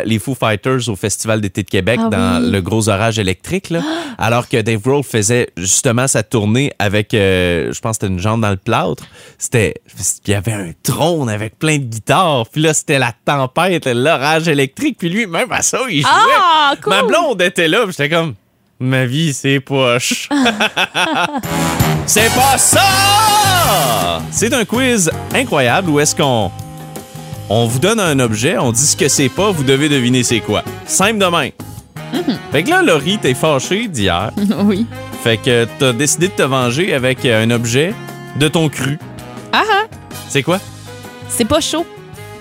[0.05, 2.51] les Foo Fighters au Festival d'été de Québec Ah dans oui.
[2.51, 3.69] le gros orage électrique.
[3.71, 3.81] Là,
[4.17, 8.41] alors que Dave Grohl faisait justement sa tournée avec, je pense que c'était une jambe
[8.41, 9.03] dans le plâtre.
[9.37, 9.73] C'était,
[10.25, 12.45] il y avait un trône avec plein de guitares.
[12.51, 14.97] Puis là, c'était la tempête, l'orage électrique.
[14.99, 16.09] Puis lui, même à ça, il jouait.
[16.11, 16.93] Ah, cool!
[16.93, 18.35] Ma blonde était là, j'étais comme,
[18.79, 20.29] ma vie, c'est poche.
[22.05, 24.21] c'est pas ça!
[24.31, 26.51] C'est un quiz incroyable où est-ce qu'on
[27.49, 30.39] on vous donne un objet, on dit ce que c'est pas, vous devez deviner c'est
[30.39, 30.63] quoi.
[30.85, 31.51] Simple de même.
[32.51, 34.31] Fait que là, Laurie, t'es fâchée d'hier.
[34.63, 34.85] oui.
[35.23, 37.93] Fait que t'as décidé de te venger avec un objet
[38.37, 38.97] de ton cru.
[39.51, 39.83] Ah, ah,
[40.29, 40.59] C'est quoi?
[41.29, 41.85] C'est pas chaud.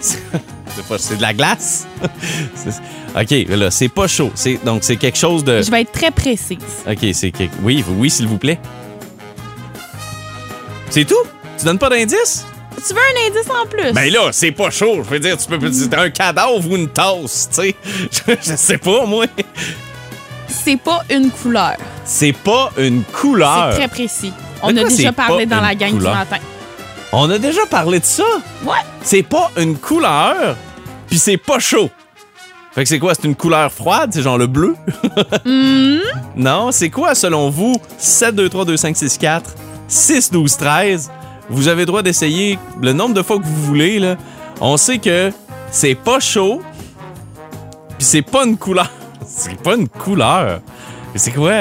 [0.01, 1.87] C'est de la glace?
[3.17, 4.31] OK, là, c'est pas chaud.
[4.35, 5.63] C'est, donc, c'est quelque chose de...
[5.63, 6.59] Je vais être très précise.
[6.87, 7.55] OK, c'est quelque...
[7.63, 8.59] Oui, oui, s'il vous plaît.
[10.91, 11.17] C'est tout?
[11.59, 12.47] Tu donnes pas d'indice?
[12.77, 13.93] Tu veux un indice en plus?
[13.93, 15.03] Ben là, c'est pas chaud.
[15.05, 17.75] Je veux dire, tu peux c'est un cadavre ou une tasse, tu sais.
[18.27, 19.27] Je, je sais pas, moi.
[20.47, 21.77] C'est pas une couleur.
[22.05, 23.73] C'est pas une couleur.
[23.73, 24.33] C'est très précis.
[24.63, 26.13] On a déjà parlé dans la gang couleur?
[26.13, 26.39] du matin.
[27.13, 28.25] On a déjà parlé de ça.
[28.65, 28.77] Ouais.
[29.03, 30.57] C'est pas une couleur,
[31.07, 31.91] puis c'est pas chaud.
[32.73, 33.15] Fait que c'est quoi?
[33.15, 34.11] C'est une couleur froide?
[34.13, 34.77] C'est genre le bleu?
[35.45, 35.99] Hmm?
[36.37, 37.75] Non, c'est quoi selon vous?
[37.97, 39.55] 7, 2, 3, 2, 5, 6, 4,
[39.89, 41.11] 6, 12, 13.
[41.49, 43.99] Vous avez le droit d'essayer le nombre de fois que vous voulez.
[43.99, 44.17] Là.
[44.61, 45.33] On sait que
[45.71, 46.61] c'est pas chaud,
[47.97, 48.91] puis c'est pas une couleur.
[49.27, 50.61] C'est pas une couleur.
[51.13, 51.53] Mais c'est quoi?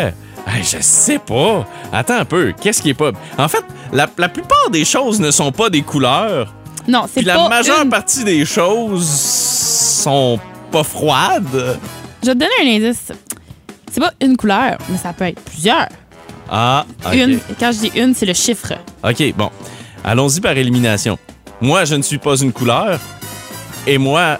[0.47, 1.67] Hey, je sais pas.
[1.91, 2.53] Attends un peu.
[2.60, 3.12] Qu'est-ce qui est pas.
[3.38, 6.53] En fait, la, la plupart des choses ne sont pas des couleurs.
[6.88, 7.89] Non, c'est Puis pas la majeure une...
[7.89, 10.39] partie des choses sont
[10.71, 11.77] pas froides.
[12.23, 13.12] Je vais te donner un indice.
[13.91, 15.88] C'est pas une couleur, mais ça peut être plusieurs.
[16.49, 17.13] Ah, ok.
[17.13, 17.39] Une.
[17.60, 18.73] Quand je dis une, c'est le chiffre.
[19.03, 19.49] OK, bon.
[20.03, 21.17] Allons-y par élimination.
[21.60, 22.99] Moi, je ne suis pas une couleur.
[23.86, 24.39] Et moi,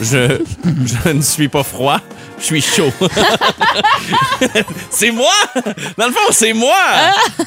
[0.00, 0.40] je,
[1.04, 2.00] je ne suis pas froid.
[2.38, 2.90] Je suis chaud.
[4.90, 5.32] c'est moi!
[5.96, 6.74] Dans le fond, c'est moi!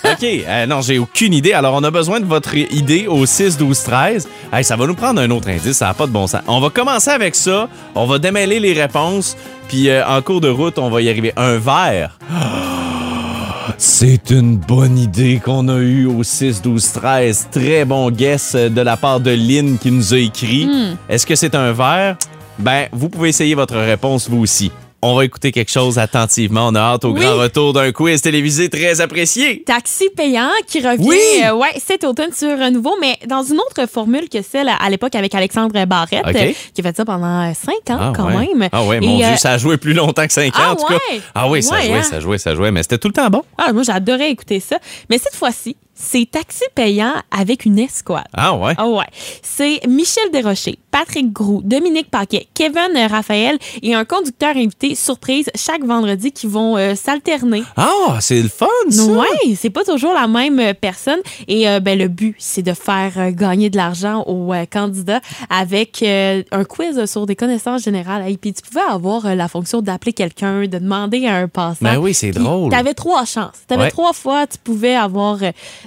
[0.04, 0.24] OK.
[0.24, 1.54] euh, non, j'ai aucune idée.
[1.54, 4.28] Alors, on a besoin de votre idée au 6, 12, 13.
[4.52, 5.78] Hey, ça va nous prendre un autre indice.
[5.78, 6.42] Ça n'a pas de bon sens.
[6.48, 7.68] On va commencer avec ça.
[7.96, 9.36] On va démêler les réponses.
[9.68, 11.34] Puis, euh, en cours de route, on va y arriver.
[11.36, 12.18] Un verre.
[13.78, 17.48] C'est une bonne idée qu'on a eue au 6, 12, 13.
[17.52, 20.68] Très bon guess euh, de la part de Lynn qui nous a écrit.
[21.10, 22.16] Est-ce que c'est un verre?
[22.60, 24.72] Ben, vous pouvez essayer votre réponse vous aussi.
[25.04, 26.70] On va écouter quelque chose attentivement.
[26.70, 27.20] On a hâte au Oui.
[27.22, 29.62] grand retour d'un quiz télévisé très apprécié.
[29.64, 31.20] Taxi payant qui revient Oui!
[31.46, 34.90] euh, ouais, cet automne sur un nouveau, mais dans une autre formule que celle à
[34.90, 38.50] l'époque avec Alexandre Barrette, euh, qui a fait ça pendant euh, cinq ans quand ouais.
[38.56, 38.70] même.
[38.72, 40.72] Ah ouais, Et, mon euh, Dieu, ça a joué plus longtemps que 5 ans, Ah
[40.72, 40.98] en tout cas.
[41.36, 42.02] Ah oui, ça jouait, hein?
[42.04, 43.44] ça jouait, ça jouait, mais c'était tout le temps bon.
[43.60, 44.80] Ah, moi, j'adorais écouter ça.
[45.12, 48.26] Mais cette fois-ci, c'est taxi payant avec une escouade.
[48.34, 48.74] Ah ouais?
[48.78, 49.06] Ah ouais.
[49.42, 55.84] C'est Michel Desrochers, Patrick Groux, Dominique Paquet, Kevin Raphaël et un conducteur invité surprise chaque
[55.84, 57.64] vendredi qui vont euh, s'alterner.
[57.76, 59.04] Ah, c'est le fun, ça!
[59.06, 61.20] Ouais, c'est pas toujours la même euh, personne.
[61.48, 66.04] Et euh, ben, le but, c'est de faire euh, gagner de l'argent aux candidats avec
[66.04, 68.30] un quiz sur des connaissances générales.
[68.30, 71.78] Et puis tu pouvais avoir la fonction d'appeler quelqu'un, de demander à un passant.
[71.82, 72.70] Ben oui, c'est drôle.
[72.72, 73.54] T'avais trois chances.
[73.68, 73.92] T'avais Ouais.
[73.92, 75.38] trois fois, tu pouvais avoir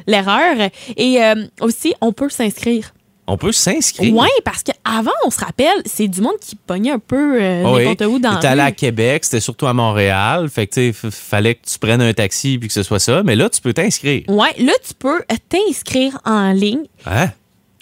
[0.06, 0.68] l'erreur.
[0.96, 2.92] Et euh, aussi, on peut s'inscrire.
[3.26, 4.12] On peut s'inscrire.
[4.12, 7.84] Oui, parce qu'avant, on se rappelle, c'est du monde qui pognait un peu euh, Oui.
[7.84, 8.72] n'importe où dans la allé à.
[8.72, 10.48] Québec, c'était surtout à Montréal.
[10.48, 13.22] Fait que, tu fallait que tu prennes un taxi puis que ce soit ça.
[13.22, 14.24] Mais là, tu peux t'inscrire.
[14.26, 16.82] Ouais, là, tu peux euh, t'inscrire en ligne.
[17.06, 17.28] Hein?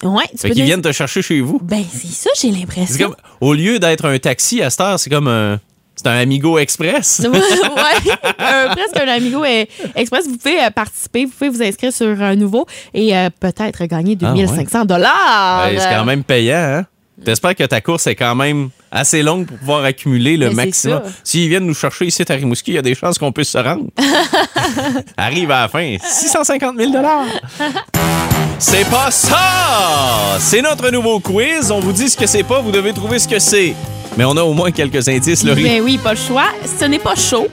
[0.02, 1.58] Ouais, tu Fait qu'ils viennent te chercher chez vous.
[1.62, 3.06] Ben, c'est ça, j'ai C'est l'impression.
[3.06, 5.58] comme, au lieu d'être un taxi à cette heure, c'est comme un.
[5.98, 7.22] C'est un Amigo Express.
[7.24, 9.64] euh, presque un Amigo euh,
[9.96, 10.28] Express.
[10.28, 14.16] Vous pouvez euh, participer, vous pouvez vous inscrire sur un nouveau et euh, peut-être gagner
[14.22, 15.66] Ah, 2500 dollars.
[15.66, 16.86] Ouais, c'est quand même payant, hein?
[17.24, 20.66] T'espères que ta course est quand même assez longue pour pouvoir accumuler le Mais c'est
[20.66, 21.02] maximum.
[21.24, 23.58] S'ils viennent nous chercher ici à Rimouski, il y a des chances qu'on puisse se
[23.58, 23.86] rendre.
[25.16, 26.92] Arrive à la fin, 650 000
[28.60, 30.36] C'est pas ça!
[30.40, 31.70] C'est notre nouveau quiz.
[31.70, 33.74] On vous dit ce que c'est pas, vous devez trouver ce que c'est.
[34.16, 35.62] Mais on a au moins quelques indices, Laurie.
[35.62, 36.46] Ben oui, pas le choix.
[36.78, 37.46] Ce n'est pas chaud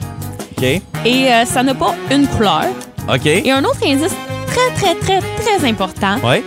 [0.58, 0.63] OK?
[0.63, 2.65] et euh, ça n'a pas une couleur.
[3.08, 3.26] OK?
[3.26, 4.13] Et un autre indice
[4.48, 6.18] très, très, très, très important.
[6.24, 6.44] Ouais?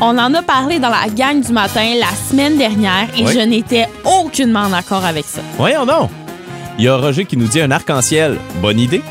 [0.00, 3.86] On en a parlé dans la gang du matin la semaine dernière et je n'étais
[4.04, 5.42] aucunement d'accord avec ça.
[5.58, 6.08] Voyons donc.
[6.78, 8.38] Il y a Roger qui nous dit un arc-en-ciel.
[8.62, 9.02] Bonne idée.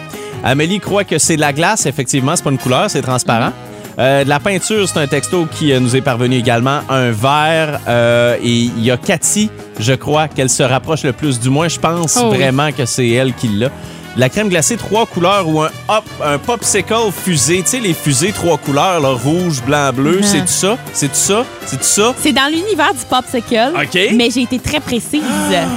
[0.43, 1.85] Amélie croit que c'est de la glace.
[1.85, 3.51] Effectivement, c'est pas une couleur, c'est transparent.
[3.99, 6.79] Euh, de la peinture, c'est un texto qui euh, nous est parvenu également.
[6.89, 7.81] Un verre.
[7.87, 11.37] euh, et il y a Cathy, je crois, qu'elle se rapproche le plus.
[11.39, 12.37] Du moins, je pense Oh oui.
[12.37, 13.69] vraiment que c'est elle qui l'a.
[14.19, 17.61] La crème glacée, trois couleurs ou un hop, un popsicle fusée.
[17.63, 20.17] Tu sais, les fusées, trois couleurs, là, rouge, blanc, bleu.
[20.17, 20.23] Mhm.
[20.23, 20.77] C'est-tu ça?
[20.91, 21.45] C'est-tu ça?
[21.65, 22.13] C'est-tu ça?
[22.21, 23.97] C'est dans l'univers du popsicle, OK.
[24.15, 25.23] mais j'ai été très précise,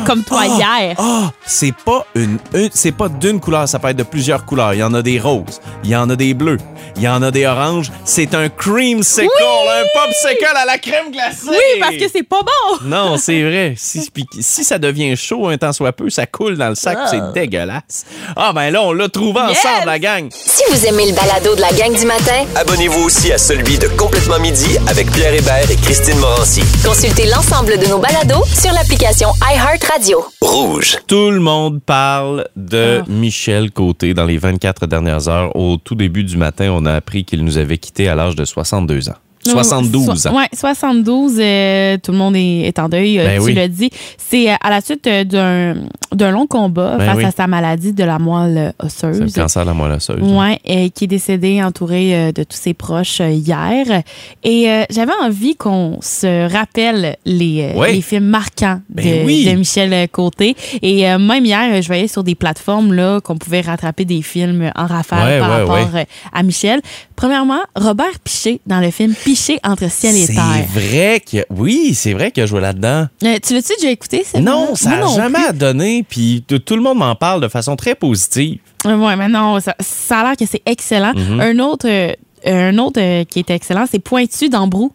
[0.05, 0.47] comme toi Ah!
[0.83, 0.97] hier.
[0.99, 4.75] Ah, c'est pas une, une- c'est pas d'une couleur, ça peut être de plusieurs couleurs.
[4.75, 6.59] Il y en a des roses, il y en a des bleus,
[6.97, 7.93] il y en a des oranges.
[8.05, 11.47] C'est un creamsicle, un popsicle à la crème glacée.
[11.49, 12.79] Oui, parce que c'est pas bon.
[12.87, 13.75] Non, c'est vrai.
[13.77, 16.99] Si, puis si ça devient chaud un temps soit peu, ça coule dans le sac,
[16.99, 18.05] puis c'est dégueulasse.
[18.37, 19.59] Ah ben là, on l'a trouvé Yes!
[19.65, 20.29] ensemble, la gang.
[20.31, 23.89] Si vous aimez le balado de la gang du matin, Abonnez-vous aussi à celui de
[23.89, 26.63] Complètement Midi avec Pierre Hébert et Christine Morancy.
[26.85, 30.25] consultez l'ensemble de nos balados sur l'application iHeartRadio.
[30.41, 30.99] Rouge.
[31.07, 33.05] Tout le monde parle de Ah.
[33.09, 35.55] Michel Côté dans les 24 dernières heures.
[35.57, 38.45] Au tout début du matin, on a appris qu'il nous avait quittés à l'âge de
[38.45, 39.15] 62 ans.
[39.51, 40.33] 72 ans.
[40.37, 41.37] Oui, 72.
[41.39, 43.55] euh, tout le monde est, est en deuil, euh, Ben tu oui.
[43.55, 43.91] l'as dit.
[44.19, 45.75] C'est euh, à la suite d'un
[46.13, 47.25] d'un long combat Ben face oui.
[47.25, 49.33] à sa maladie de la moelle C'est le osseuse.
[49.35, 50.19] cancer de la moelle osseuse.
[50.67, 54.03] Et qui est décédé entouré de tous ses proches hier.
[54.43, 59.47] Et euh, j'avais envie qu'on se rappelle les, les films marquants de, Ben oui.
[59.51, 60.55] de Michel Côté.
[60.83, 64.71] Et euh, même hier, je voyais sur des plateformes là qu'on pouvait rattraper des films
[64.77, 65.89] en rafale par rapport
[66.33, 66.81] à Michel.
[67.17, 69.32] Premièrement, Robert Piché dans le film Piché
[69.65, 70.65] entre ciel et C'est terre.
[70.73, 73.07] vrai que oui, c'est vrai qu'il a joué là-dedans.
[73.25, 74.25] Euh, tu l'as-tu déjà écouté?
[74.41, 78.59] Non, ça n'a jamais donné, puis tout le monde m'en parle de façon très positive.
[78.87, 81.13] Euh, Ouais, mais non, ça, ça a l'air que c'est excellent.
[81.15, 81.41] Mhm.
[81.41, 82.13] Un autre, euh,
[82.47, 84.93] un autre euh, qui est excellent, c'est Pointu dans Brou.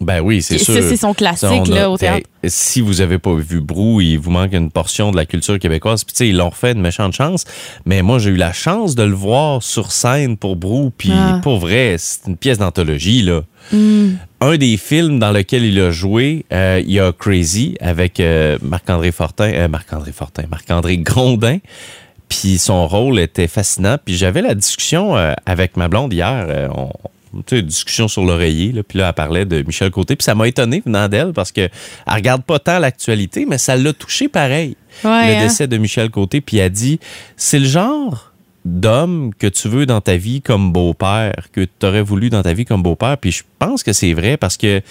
[0.00, 0.82] Ben oui, c'est Ça, sûr.
[0.88, 2.24] c'est son classique, Ça, on a- là, au théâtre.
[2.46, 6.04] Si vous avez pas vu Brou, il vous manque une portion de la culture québécoise.
[6.04, 7.42] Puis tu sais, ils l'ont refait de méchante chance.
[7.84, 10.92] Mais moi, j'ai eu la chance de le voir sur scène pour Brou.
[10.96, 11.40] Puis Ah.
[11.42, 13.42] pour vrai, c'est une pièce d'anthologie, là.
[13.72, 14.16] Hmm.
[14.40, 18.56] Un des films dans lequel il a joué, euh, il y a Crazy avec euh,
[18.62, 21.58] Marc-André Fortin, euh, Marc-André Fortin, Marc-André Grondin.
[22.28, 23.96] Puis son rôle était fascinant.
[24.02, 26.70] Puis j'avais la discussion euh, avec ma blonde hier.
[26.74, 26.90] On,
[27.46, 28.72] sais, discussion sur l'oreiller.
[28.72, 30.14] là, Puis là, elle parlait de Michel Côté.
[30.14, 31.70] Puis ça m'a étonné venant d'elle parce que elle
[32.14, 34.76] regarde pas tant l'actualité, mais ça l'a touché pareil.
[35.04, 35.42] Ouais, le hein?
[35.44, 36.40] décès de Michel Côté.
[36.40, 37.00] Puis elle a dit
[37.36, 38.27] c'est le genre
[38.68, 42.52] d'homme que tu veux dans ta vie comme beau-père, que tu aurais voulu dans ta
[42.52, 43.18] vie comme beau-père.
[43.18, 44.82] Puis je pense que c'est vrai parce que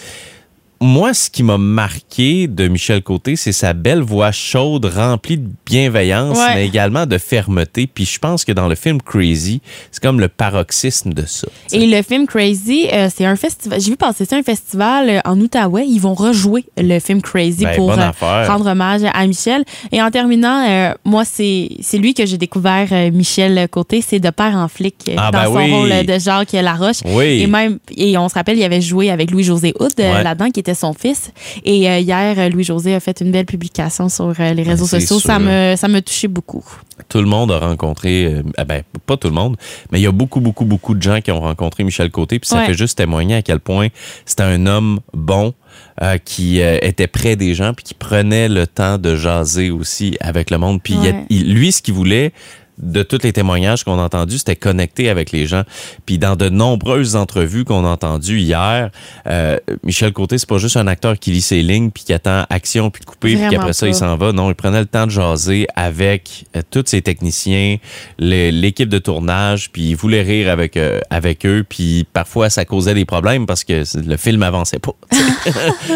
[0.80, 5.48] moi, ce qui m'a marqué de Michel Côté, c'est sa belle voix chaude, remplie de
[5.66, 6.56] bienveillance, Ouais.
[6.56, 7.88] mais également de fermeté.
[7.88, 9.62] Puis je pense que dans le film Crazy,
[9.92, 11.48] c'est comme le paroxysme de ça.
[11.72, 13.80] Et le film Crazy, euh, c'est un festival.
[13.82, 15.86] J'ai vu passer ça un festival euh, en Outaouais.
[15.88, 19.63] Ils vont rejouer le film Crazy Ben, pour euh, rendre hommage à Michel.
[19.92, 24.02] Et en terminant, euh, moi, c'est c'est lui que j'ai découvert, Michel Côté.
[24.02, 25.72] C'est de père en flic Ah, dans ben son oui.
[25.72, 26.98] rôle de Jacques Laroche.
[27.06, 27.42] Oui.
[27.42, 30.24] Et même, et on se rappelle, il avait joué avec Louis-José Ouais.
[30.24, 31.32] là-dedans, qui était son fils.
[31.64, 35.20] Et euh, hier, Louis-José a fait une belle publication sur euh, les réseaux sociaux.
[35.20, 36.64] Ça me, ça me touchait beaucoup.
[37.10, 39.56] Tout le monde a rencontré, euh, ah ben, pas tout le monde,
[39.92, 42.40] mais il y a beaucoup, beaucoup, beaucoup de gens qui ont rencontré Michel Côté.
[42.40, 42.66] Puis ça Ouais.
[42.68, 43.88] fait juste témoigner à quel point
[44.26, 45.54] c'était un homme bon,
[46.02, 50.18] euh, qui euh, était près des gens, puis qui prenait le temps de jaser aussi
[50.20, 50.82] avec le monde.
[50.82, 51.26] Puis Ouais.
[51.30, 52.34] lui, ce qu'il voulait,
[52.78, 55.63] de tous les témoignages qu'on a entendus, c'était connecter avec les gens.
[56.06, 58.90] Puis dans de nombreuses entrevues qu'on a entendues hier,
[59.28, 62.46] euh, Michel Côté, c'est pas juste un acteur qui lit ses lignes puis qui attend
[62.50, 64.32] action puis de couper puis qu'après ça il s'en va.
[64.32, 67.78] Non, il prenait le temps de jaser avec euh, tous ses techniciens,
[68.20, 72.66] le- l'équipe de tournage, puis il voulait rire avec euh, avec eux, puis parfois ça
[72.66, 74.94] causait des problèmes parce que le film avançait pas.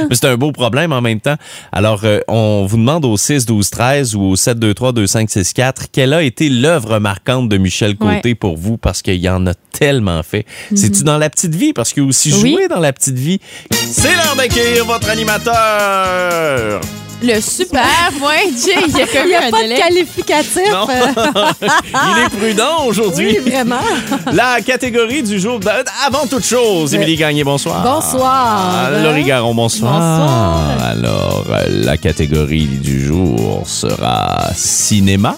[0.09, 1.35] Mais c'était un beau problème en même temps.
[1.71, 5.07] Alors euh, on vous demande au 6 12 13 ou au 7 2 3 2
[5.07, 9.15] 5 6 4 quelle a été l'œuvre marquante de Michel Côté pour vous parce qu'il
[9.17, 10.45] y en a tellement fait.
[10.73, 11.73] C'est-tu dans la petite vie?
[11.73, 12.51] Parce qu'il a aussi Oui.
[12.53, 13.41] joué dans la petite vie.
[13.71, 16.79] C'est l'heure d'accueillir votre animateur.
[17.23, 17.83] Le super,
[18.19, 18.31] moi,
[18.65, 19.75] Jay, il y a comme Il n'y a un pas de délai.
[19.75, 20.61] qualificatif.
[20.71, 20.87] Non.
[20.89, 23.37] Euh, Il est prudent aujourd'hui.
[23.43, 23.81] oui, vraiment.
[24.33, 25.59] La catégorie du jour.
[25.59, 27.83] ben, Avant toute chose, Émilie Gagné, bonsoir.
[27.83, 28.89] Bonsoir.
[29.03, 29.91] Laurie Garon, bonsoir.
[29.99, 30.87] Bonsoir.
[30.87, 35.37] Alors, euh, la catégorie du jour sera cinéma.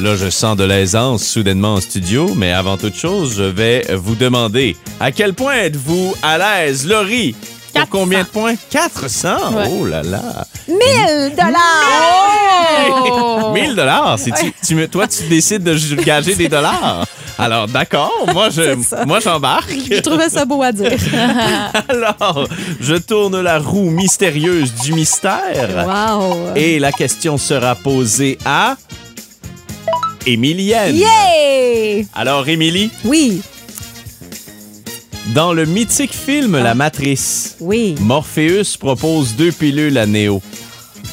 [0.00, 4.14] Là, je sens de l'aisance soudainement en studio, mais avant toute chose, je vais vous
[4.14, 7.34] demander à quel point êtes-vous à l'aise, Laurie?
[7.72, 7.88] Pour 400.
[7.90, 8.54] combien de points?
[8.70, 9.28] 400?
[9.54, 9.64] Ouais.
[9.70, 10.46] Oh là là!
[10.68, 11.52] 1000 dollars.
[12.84, 13.52] Oh!
[13.52, 14.18] 1000 dollars.
[14.18, 14.32] Si
[14.64, 17.06] tu, toi, tu décides de gager des dollars?
[17.38, 18.12] Alors, d'accord.
[18.32, 18.76] Moi, je,
[19.06, 19.74] moi, j'embarque.
[19.90, 20.92] Je trouvais ça beau à dire.
[21.88, 22.48] Alors,
[22.80, 25.86] je tourne la roue mystérieuse du mystère.
[25.86, 26.54] Wow.
[26.56, 28.76] Et la question sera posée à
[30.26, 30.94] Émilienne.
[30.96, 32.04] Yeah!
[32.14, 33.42] Alors, Émilie, Oui,
[35.34, 37.94] dans le mythique film La Matrice, oui.
[38.00, 40.42] Morpheus propose deux pilules à Néo.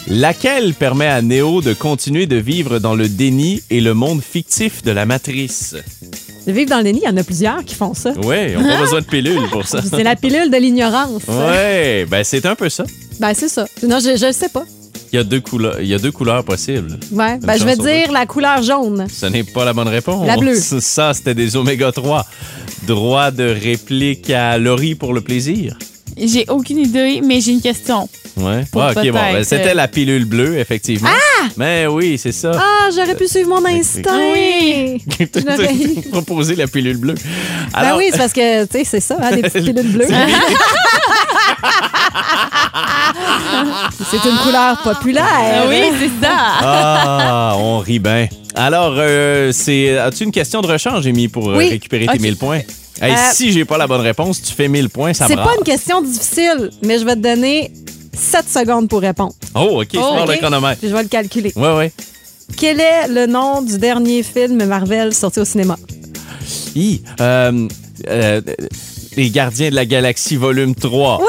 [0.08, 4.84] Laquelle permet à Néo de continuer de vivre dans le déni et le monde fictif
[4.84, 5.76] de la Matrice?
[6.46, 8.14] De vivre dans le déni, il y en a plusieurs qui font ça.
[8.24, 9.82] Oui, on n'a pas besoin de pilules pour ça.
[9.90, 11.24] C'est la pilule de l'ignorance.
[11.28, 12.84] Ouais, ben c'est un peu ça.
[13.20, 13.66] Ben, c'est ça.
[13.84, 14.66] Non, je ne sais pas.
[15.12, 17.00] Il y a deux couleurs, il y a deux couleurs possibles.
[17.12, 17.38] Ouais.
[17.42, 19.08] Ben, je vais dire la couleur jaune.
[19.12, 20.28] Ce n'est pas la bonne réponse.
[20.28, 20.56] La bleue.
[20.80, 22.26] Ça, c'était des oméga 3.
[22.86, 25.78] Droit de réplique à Laurie pour le plaisir.
[26.18, 28.10] J'ai aucune idée, mais j'ai une question.
[28.38, 28.64] Ouais.
[28.76, 31.10] Ah, ok, bon, ben, c'était euh, la pilule bleue, effectivement.
[31.12, 31.48] Ah!
[31.58, 32.52] Mais oui, c'est ça.
[32.56, 34.18] Ah, j'aurais pu suivre mon instinct.
[34.34, 35.02] Oui.
[35.18, 37.14] Tu proposé la pilule bleue.
[37.14, 37.22] Ben
[37.74, 40.08] Alors, oui, c'est parce que, tu sais, c'est ça, hein, des petites pilules bleues.
[44.10, 45.26] C'est une couleur populaire.
[45.64, 46.32] Ah oui, c'est ça.
[46.62, 48.28] Ah, on rit bien.
[48.56, 51.70] Alors, euh, c'est as-tu une question de rechange, Amy, pour euh, Oui.
[51.70, 52.14] récupérer Ok.
[52.14, 52.62] tes 1000 points?
[53.02, 55.44] Hey, Euh, si j'ai pas la bonne réponse, tu fais 1000 points, ça C'est me
[55.44, 57.72] pas une question difficile, mais je vais te donner
[58.14, 59.34] 7 secondes pour répondre.
[59.56, 60.28] Oh, OK, c'est Oh, ok.
[60.30, 60.80] le chronomètre.
[60.80, 61.54] Puis je vais le calculer.
[61.56, 61.94] Ouais, ouais.
[62.58, 65.78] Quel est le nom du dernier film Marvel sorti au cinéma?
[66.76, 67.68] Hi, euh,
[68.10, 68.42] euh,
[69.16, 71.20] les Gardiens de la Galaxie, volume 3.
[71.22, 71.26] Oui,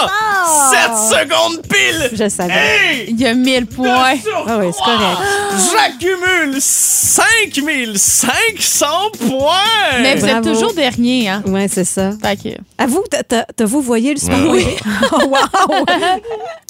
[0.00, 0.27] Ah!
[0.48, 2.10] 7 secondes pile!
[2.12, 2.52] Je savais.
[2.54, 3.06] Hey!
[3.10, 4.14] Il y a 1000 points.
[4.46, 5.18] Ah oui, c'est correct.
[5.72, 8.86] J'accumule 5500
[9.28, 10.00] points!
[10.02, 10.50] Mais vous êtes Bravo.
[10.52, 11.42] toujours dernier, hein?
[11.46, 12.12] Oui, c'est ça.
[12.22, 14.64] Fait que, À vous, t'as- t'as t'as vous voyé le super Oui.
[15.12, 15.86] Oh, wow!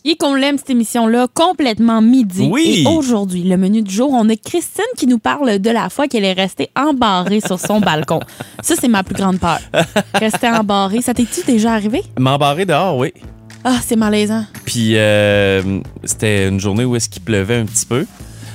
[0.04, 2.48] et qu'on l'aime, cette émission-là, complètement midi.
[2.50, 2.84] Oui.
[2.84, 6.08] Et aujourd'hui, le menu du jour, on a Christine qui nous parle de la fois
[6.08, 8.20] qu'elle est restée embarrée sur son balcon.
[8.62, 9.58] Ça, c'est ma plus grande peur.
[10.14, 11.02] Rester embarrée.
[11.02, 12.02] Ça t'est-tu déjà arrivé?
[12.18, 13.12] M'embarrer dehors, oui.
[13.70, 14.44] Ah, c'est malaisant.
[14.64, 18.06] Puis euh, c'était une journée où est-ce qu'il pleuvait un petit peu.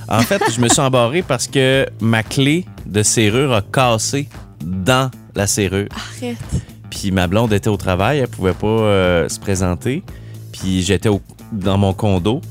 [0.09, 4.28] En fait, je me suis embarré parce que ma clé de serrure a cassé
[4.66, 5.88] dans la serrure.
[6.18, 6.38] Arrête.
[6.89, 10.01] Puis ma blonde était au travail, elle pouvait pas euh, se présenter.
[10.51, 11.09] Puis j'étais
[11.51, 12.41] dans mon condo.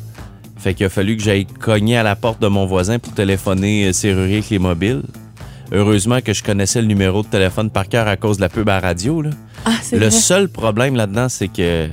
[0.56, 3.88] Fait qu'il a fallu que j'aille cogner à la porte de mon voisin pour téléphoner
[3.88, 5.02] euh, serrurier clé mobile.
[5.72, 8.68] heureusement que je connaissais le numéro de téléphone par cœur à cause de la pub
[8.68, 9.20] à la radio.
[9.22, 9.30] Là.
[9.64, 10.10] Ah, c'est Le vrai.
[10.12, 11.88] seul problème là-dedans, c'est que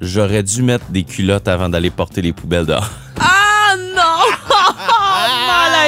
[0.00, 2.90] j'aurais dû mettre des culottes avant d'aller porter les poubelles dehors.
[3.20, 4.32] Ah non!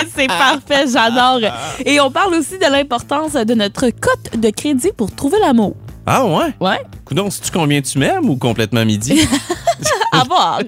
[0.15, 1.41] c'est parfait, j'adore.
[1.85, 5.75] Et on parle aussi de l'importance de notre cote de crédit pour trouver l'amour.
[6.13, 6.53] Ah ouais?
[6.61, 9.21] Ouais, Coudon, sais-tu combien tu m'aimes ou complètement midi?
[10.13, 10.61] à voir.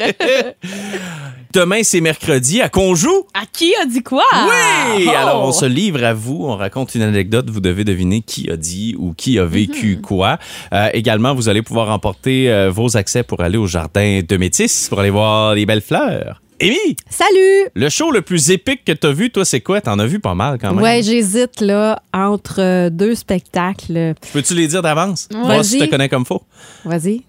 [1.53, 2.63] Demain, c'est mercredi.
[2.63, 3.27] À qu'on joue?
[3.35, 4.23] à qui a dit quoi?
[4.33, 5.07] Oui!
[5.09, 5.11] Oh!
[5.11, 6.45] Alors, on se livre à vous.
[6.45, 7.51] On raconte une anecdote.
[7.51, 10.39] Vous devez deviner qui a dit ou qui a vécu quoi.
[10.73, 14.89] Euh, également, vous allez pouvoir emporter euh, vos accès pour aller au jardin de Métis
[14.89, 16.42] pour aller voir les belles fleurs.
[16.63, 17.69] Amy, Salut!
[17.75, 19.81] le show le plus épique que t'as vu, toi, c'est quoi?
[19.81, 20.83] T'en as vu pas mal quand même.
[20.83, 24.15] Ouais, j'hésite là entre euh, deux spectacles.
[24.33, 25.29] Peux-tu les dire d'avance?
[25.33, 25.87] Voir si Vas-y.
[25.89, 26.43] te connais comme faux.
[26.85, 27.23] Vas-y.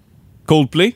[0.45, 0.95] Coldplay?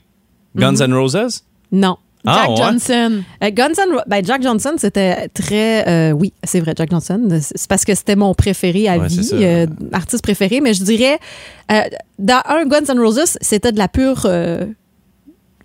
[0.55, 1.43] Guns N' Roses?
[1.71, 1.97] Non.
[2.25, 2.55] Ah, Jack ouais?
[2.57, 3.23] Johnson.
[3.43, 5.87] Euh, Guns N' Ro- ben Jack Johnson, c'était très.
[5.87, 7.27] euh, oui, c'est vrai, Jack Johnson.
[7.41, 10.59] C'est parce que c'était mon préféré à Ouais, vie, euh, artiste préféré.
[10.61, 11.19] Mais je dirais,
[12.19, 14.27] dans un Guns N' Roses, c'était de la pure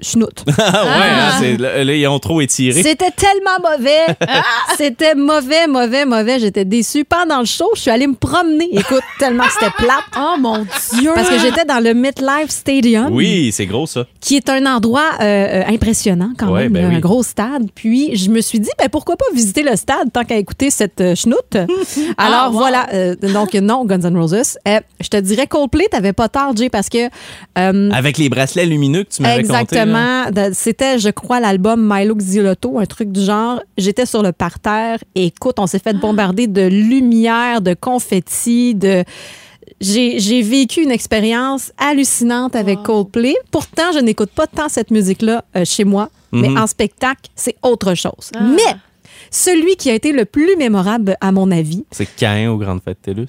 [0.58, 2.82] Ah ouais, hein, c'est- là, là, ils ont trop étiré.
[2.82, 4.06] C'était tellement mauvais.
[4.76, 6.38] c'était mauvais, mauvais, mauvais.
[6.38, 7.04] J'étais déçue.
[7.04, 8.68] Pendant le show, je suis allée me promener.
[8.72, 10.04] Écoute, tellement que c'était plate.
[10.18, 10.66] Oh mon
[10.98, 11.10] Dieu!
[11.14, 13.12] Parce que j'étais dans le MetLife Stadium.
[13.12, 14.06] Oui, c'est gros ça.
[14.20, 16.94] qui est un endroit euh, euh, impressionnant quand Ouais, même, ben là, oui.
[16.96, 17.68] un gros stade.
[17.74, 21.00] Puis je me suis dit, ben, pourquoi pas visiter le stade tant qu'à écouter cette
[21.00, 21.56] euh, schnoute.
[22.18, 22.56] Alors Ah, wow.
[22.58, 24.58] voilà, euh, donc non, Guns N' Roses.
[24.68, 27.08] Euh, je te dirais Coldplay, t'avais pas tort, Jay, parce que
[27.58, 29.76] euh, Avec les bracelets lumineux que tu m'avais compté.
[30.54, 33.60] C'était, je crois, l'album Milo Xilotto, un truc du genre.
[33.78, 39.04] J'étais sur le parterre et écoute, on s'est fait bombarder de lumière, de confettis, de.
[39.80, 43.34] J'ai vécu une expérience hallucinante avec Coldplay.
[43.50, 46.40] Pourtant, je n'écoute pas tant cette musique-là euh, chez moi, Mhm.
[46.40, 48.30] mais en spectacle, c'est autre chose.
[48.36, 48.40] Ah.
[48.42, 48.76] Mais
[49.30, 53.02] celui qui a été le plus mémorable, à mon avis, C'est Cain aux Grandes Fêtes
[53.02, 53.26] TELUS.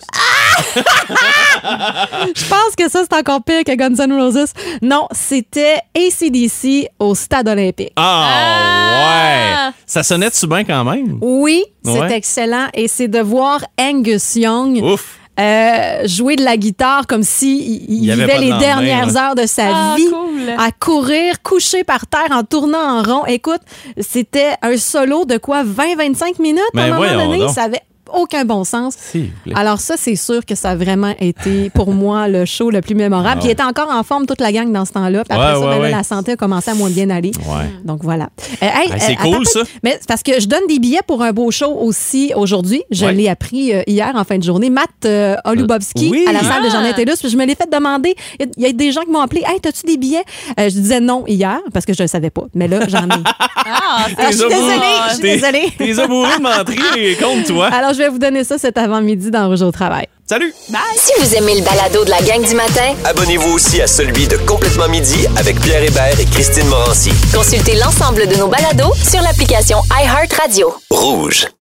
[2.35, 4.53] je pense que ça, c'est encore pire que Guns N' Roses.
[4.81, 7.91] Non, c'était ACDC au Stade olympique.
[7.95, 9.67] Ah, Ah!
[9.67, 9.73] ouais!
[9.85, 11.17] Ça sonnait-tu bien quand même?
[11.21, 12.13] Oui, c'est Ouais.
[12.15, 12.67] excellent.
[12.73, 15.17] Et c'est de voir Angus Young Ouf!
[15.39, 19.95] euh, jouer de la guitare comme s'il il vivait les dernières heures de sa Ah,
[19.97, 20.07] vie.
[20.09, 20.49] cool.
[20.57, 23.25] À courir, couché par terre en tournant en rond.
[23.25, 23.61] Écoute,
[23.99, 27.39] c'était un solo de quoi 20-25 minutes à Ben un moment donné?
[27.39, 27.49] donc.
[27.53, 27.81] Ça avait
[28.13, 28.95] aucun bon sens.
[28.97, 29.53] S'il vous plaît.
[29.55, 32.95] Alors ça, c'est sûr que ça a vraiment été pour moi le show le plus
[32.95, 33.39] mémorable.
[33.39, 35.23] Puis il était encore en forme toute la gang dans ce temps-là.
[35.23, 37.31] Puis après Ouais, ça, ouais, ben là, la santé a commencé à moins bien aller.
[37.47, 37.69] Ouais.
[37.83, 38.29] Donc voilà.
[38.61, 39.59] Euh, hey, Ben, c'est euh, cool, attends, ça.
[39.83, 42.83] Mais c'est parce que je donne des billets pour un beau show aussi aujourd'hui.
[42.91, 43.13] Je Ouais.
[43.13, 44.69] l'ai appris euh, hier en fin de journée.
[44.69, 46.25] Matt euh, Olubowski Oui.
[46.27, 46.83] à la salle de Ah.
[46.83, 47.17] Jean Tellus.
[47.19, 48.15] Puis je me l'ai fait demander.
[48.39, 49.41] Il y a- il y, a des gens qui m'ont appelé.
[49.45, 50.23] Hey, t'as-tu des billets?
[50.59, 52.43] Euh, je disais non hier parce que je ne savais pas.
[52.53, 53.23] Mais là, j'en ai.
[53.39, 54.79] Ah, Ah, je suis T'es désolée.
[55.09, 55.73] Je suis désolée.
[55.77, 57.67] T'es de menterie, compte toi.
[57.67, 60.07] Alors, je vais vous donner ça cet avant-midi dans Rouge au travail.
[60.25, 60.53] Salut!
[60.97, 64.37] Si vous aimez le balado de la gang du matin, Abonnez-vous aussi à celui de
[64.37, 67.11] Complètement Midi avec Pierre Hébert et Christine Morancy.
[67.33, 70.73] consultez l'ensemble de nos balados sur l'application iHeartRadio.
[70.89, 71.47] Rouge.